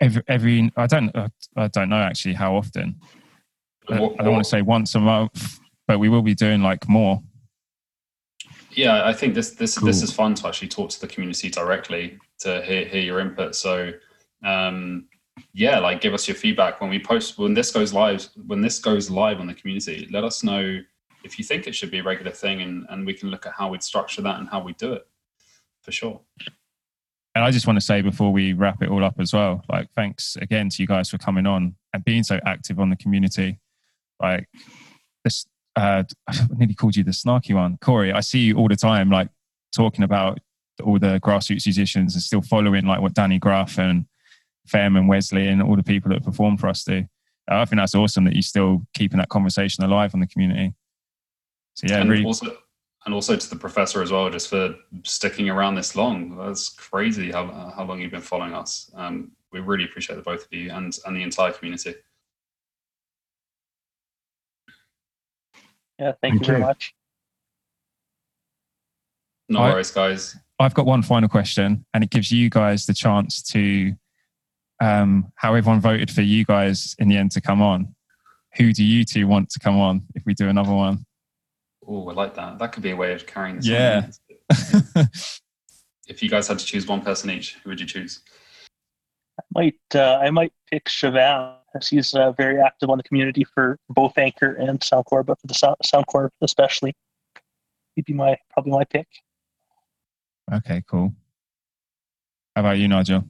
every 0.00 0.22
every. 0.28 0.72
I 0.76 0.86
don't 0.86 1.10
I 1.56 1.68
don't 1.68 1.88
know 1.88 1.96
actually 1.96 2.34
how 2.34 2.54
often. 2.56 3.00
What, 3.86 4.16
I 4.18 4.24
don't 4.24 4.32
want 4.32 4.44
to 4.44 4.50
say 4.50 4.62
once 4.62 4.94
a 4.94 5.00
month, 5.00 5.58
but 5.86 5.98
we 5.98 6.08
will 6.08 6.22
be 6.22 6.34
doing 6.34 6.62
like 6.62 6.86
more. 6.88 7.22
Yeah, 8.76 9.06
I 9.06 9.12
think 9.12 9.34
this 9.34 9.50
this 9.52 9.78
cool. 9.78 9.86
this 9.86 10.02
is 10.02 10.12
fun 10.12 10.34
to 10.34 10.48
actually 10.48 10.68
talk 10.68 10.90
to 10.90 11.00
the 11.00 11.06
community 11.06 11.48
directly 11.50 12.18
to 12.40 12.62
hear 12.62 12.84
hear 12.86 13.02
your 13.02 13.20
input. 13.20 13.54
So 13.54 13.92
um, 14.44 15.06
yeah, 15.52 15.78
like 15.78 16.00
give 16.00 16.14
us 16.14 16.28
your 16.28 16.36
feedback 16.36 16.80
when 16.80 16.90
we 16.90 16.98
post 16.98 17.38
when 17.38 17.54
this 17.54 17.70
goes 17.70 17.92
live. 17.92 18.28
When 18.46 18.60
this 18.60 18.78
goes 18.78 19.10
live 19.10 19.40
on 19.40 19.46
the 19.46 19.54
community, 19.54 20.08
let 20.10 20.24
us 20.24 20.42
know 20.42 20.80
if 21.24 21.38
you 21.38 21.44
think 21.44 21.66
it 21.66 21.74
should 21.74 21.90
be 21.90 22.00
a 22.00 22.02
regular 22.02 22.32
thing, 22.32 22.62
and 22.62 22.86
and 22.90 23.06
we 23.06 23.14
can 23.14 23.30
look 23.30 23.46
at 23.46 23.52
how 23.52 23.70
we'd 23.70 23.82
structure 23.82 24.22
that 24.22 24.38
and 24.38 24.48
how 24.48 24.62
we 24.62 24.72
do 24.74 24.92
it 24.92 25.06
for 25.82 25.92
sure. 25.92 26.20
And 27.34 27.44
I 27.44 27.50
just 27.50 27.66
want 27.66 27.78
to 27.78 27.84
say 27.84 28.00
before 28.00 28.32
we 28.32 28.52
wrap 28.52 28.80
it 28.80 28.88
all 28.88 29.04
up 29.04 29.18
as 29.18 29.32
well, 29.32 29.64
like 29.68 29.88
thanks 29.96 30.36
again 30.40 30.68
to 30.68 30.82
you 30.82 30.86
guys 30.86 31.10
for 31.10 31.18
coming 31.18 31.46
on 31.46 31.74
and 31.92 32.04
being 32.04 32.22
so 32.22 32.38
active 32.46 32.78
on 32.78 32.90
the 32.90 32.96
community. 32.96 33.58
Like 34.22 34.48
this, 35.24 35.44
uh, 35.76 36.04
I 36.28 36.38
nearly 36.56 36.74
called 36.74 36.96
you 36.96 37.04
the 37.04 37.10
snarky 37.10 37.54
one, 37.54 37.78
Corey. 37.78 38.12
I 38.12 38.20
see 38.20 38.40
you 38.40 38.56
all 38.56 38.68
the 38.68 38.76
time, 38.76 39.10
like 39.10 39.28
talking 39.74 40.04
about 40.04 40.40
all 40.82 40.98
the 40.98 41.20
grassroots 41.20 41.66
musicians 41.66 42.14
and 42.14 42.22
still 42.22 42.42
following 42.42 42.84
like 42.84 43.00
what 43.00 43.14
Danny 43.14 43.38
Gruff 43.38 43.78
and 43.78 44.06
Fem 44.66 44.96
and 44.96 45.08
Wesley 45.08 45.48
and 45.48 45.62
all 45.62 45.76
the 45.76 45.82
people 45.82 46.10
that 46.10 46.24
perform 46.24 46.56
for 46.56 46.68
us 46.68 46.84
do. 46.84 47.04
Uh, 47.50 47.56
I 47.56 47.64
think 47.64 47.78
that's 47.78 47.94
awesome 47.94 48.24
that 48.24 48.34
you're 48.34 48.42
still 48.42 48.86
keeping 48.94 49.18
that 49.18 49.28
conversation 49.28 49.84
alive 49.84 50.14
on 50.14 50.20
the 50.20 50.26
community. 50.26 50.74
So 51.74 51.86
yeah, 51.88 52.00
and 52.00 52.10
really. 52.10 52.24
Also, 52.24 52.56
and 53.04 53.14
also 53.14 53.36
to 53.36 53.50
the 53.50 53.56
professor 53.56 54.02
as 54.02 54.10
well, 54.10 54.30
just 54.30 54.48
for 54.48 54.74
sticking 55.02 55.50
around 55.50 55.74
this 55.74 55.94
long. 55.94 56.36
That's 56.36 56.70
crazy 56.70 57.30
how 57.30 57.46
how 57.76 57.84
long 57.84 58.00
you've 58.00 58.12
been 58.12 58.20
following 58.20 58.54
us. 58.54 58.90
Um, 58.94 59.32
we 59.52 59.60
really 59.60 59.84
appreciate 59.84 60.16
the 60.16 60.22
both 60.22 60.46
of 60.46 60.52
you 60.52 60.70
and 60.70 60.96
and 61.04 61.16
the 61.16 61.22
entire 61.22 61.52
community. 61.52 61.94
Yeah, 65.98 66.12
thank, 66.20 66.34
thank 66.34 66.40
you 66.40 66.46
very 66.46 66.60
much. 66.60 66.94
No 69.48 69.60
I, 69.60 69.72
worries, 69.72 69.90
guys. 69.90 70.36
I've 70.58 70.74
got 70.74 70.86
one 70.86 71.02
final 71.02 71.28
question, 71.28 71.84
and 71.92 72.02
it 72.02 72.10
gives 72.10 72.30
you 72.30 72.48
guys 72.50 72.86
the 72.86 72.94
chance 72.94 73.42
to 73.50 73.92
um, 74.80 75.32
how 75.36 75.54
everyone 75.54 75.80
voted 75.80 76.10
for 76.10 76.22
you 76.22 76.44
guys 76.44 76.96
in 76.98 77.08
the 77.08 77.16
end 77.16 77.32
to 77.32 77.40
come 77.40 77.60
on. 77.60 77.94
Who 78.56 78.72
do 78.72 78.84
you 78.84 79.04
two 79.04 79.26
want 79.26 79.50
to 79.50 79.58
come 79.58 79.78
on 79.78 80.02
if 80.14 80.24
we 80.24 80.34
do 80.34 80.48
another 80.48 80.72
one? 80.72 81.04
Oh, 81.86 82.08
I 82.08 82.12
like 82.12 82.34
that. 82.34 82.58
That 82.58 82.72
could 82.72 82.82
be 82.82 82.90
a 82.90 82.96
way 82.96 83.12
of 83.12 83.26
carrying 83.26 83.56
this. 83.56 83.66
Yeah. 83.66 84.10
If 86.06 86.22
you 86.22 86.28
guys 86.28 86.48
had 86.48 86.58
to 86.58 86.64
choose 86.64 86.86
one 86.86 87.00
person 87.00 87.30
each, 87.30 87.54
who 87.62 87.70
would 87.70 87.80
you 87.80 87.86
choose? 87.86 88.20
I 89.38 89.42
might 89.54 89.80
uh, 89.94 90.18
I 90.22 90.30
might 90.30 90.52
pick 90.70 90.88
Cheval 90.88 91.56
as 91.74 91.88
he's 91.88 92.14
uh, 92.14 92.32
very 92.32 92.60
active 92.60 92.88
on 92.88 92.98
the 92.98 93.04
community 93.04 93.44
for 93.44 93.78
both 93.88 94.16
Anker 94.16 94.54
and 94.54 94.78
Soundcore, 94.80 95.26
but 95.26 95.40
for 95.40 95.46
the 95.46 95.54
Sound- 95.54 95.76
Soundcore 95.84 96.30
especially, 96.40 96.94
he'd 97.96 98.04
be 98.04 98.12
my 98.12 98.36
probably 98.50 98.72
my 98.72 98.84
pick. 98.84 99.08
okay, 100.52 100.82
cool. 100.88 101.12
How 102.54 102.62
about 102.62 102.78
you, 102.78 102.86
Nigel? 102.86 103.24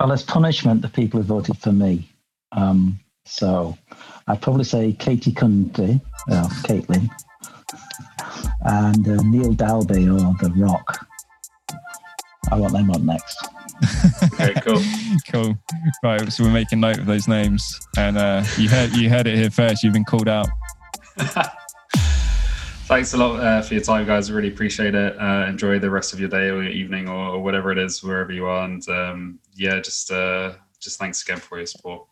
Well, 0.00 0.12
as 0.12 0.22
punishment, 0.22 0.82
the 0.82 0.88
people 0.88 1.20
who 1.20 1.26
voted 1.26 1.58
for 1.58 1.72
me. 1.72 2.08
Um, 2.52 2.98
so 3.26 3.76
I'd 4.26 4.40
probably 4.42 4.64
say 4.64 4.92
Katie 4.92 5.32
Cundy, 5.32 6.00
uh, 6.30 6.48
Caitlin, 6.62 7.08
and 8.62 9.08
uh, 9.08 9.22
Neil 9.22 9.52
Dalby 9.52 10.08
or 10.08 10.18
The 10.40 10.52
Rock. 10.56 11.06
I 12.50 12.56
want 12.56 12.72
them 12.72 12.90
on 12.90 13.06
next. 13.06 13.53
Okay, 14.34 14.54
cool. 14.60 14.82
cool. 15.30 15.58
Right, 16.02 16.32
so 16.32 16.44
we're 16.44 16.52
making 16.52 16.80
note 16.80 16.98
of 16.98 17.06
those 17.06 17.28
names, 17.28 17.80
and 17.96 18.16
uh, 18.18 18.44
you 18.58 18.68
heard 18.68 18.92
you 18.92 19.08
heard 19.08 19.26
it 19.26 19.36
here 19.36 19.50
first. 19.50 19.82
You've 19.82 19.92
been 19.92 20.04
called 20.04 20.28
out. 20.28 20.48
Thanks 22.86 23.14
a 23.14 23.16
lot 23.16 23.40
uh, 23.40 23.62
for 23.62 23.74
your 23.74 23.82
time, 23.82 24.06
guys. 24.06 24.30
Really 24.30 24.48
appreciate 24.48 24.94
it. 24.94 25.18
Uh, 25.18 25.46
enjoy 25.48 25.78
the 25.78 25.88
rest 25.88 26.12
of 26.12 26.20
your 26.20 26.28
day 26.28 26.50
or 26.50 26.62
your 26.62 26.72
evening 26.72 27.08
or, 27.08 27.30
or 27.30 27.42
whatever 27.42 27.72
it 27.72 27.78
is, 27.78 28.02
wherever 28.02 28.30
you 28.30 28.44
are. 28.44 28.64
And 28.64 28.86
um, 28.88 29.38
yeah, 29.54 29.80
just 29.80 30.10
uh, 30.10 30.52
just 30.80 30.98
thanks 30.98 31.22
again 31.22 31.38
for 31.38 31.56
your 31.56 31.66
support. 31.66 32.06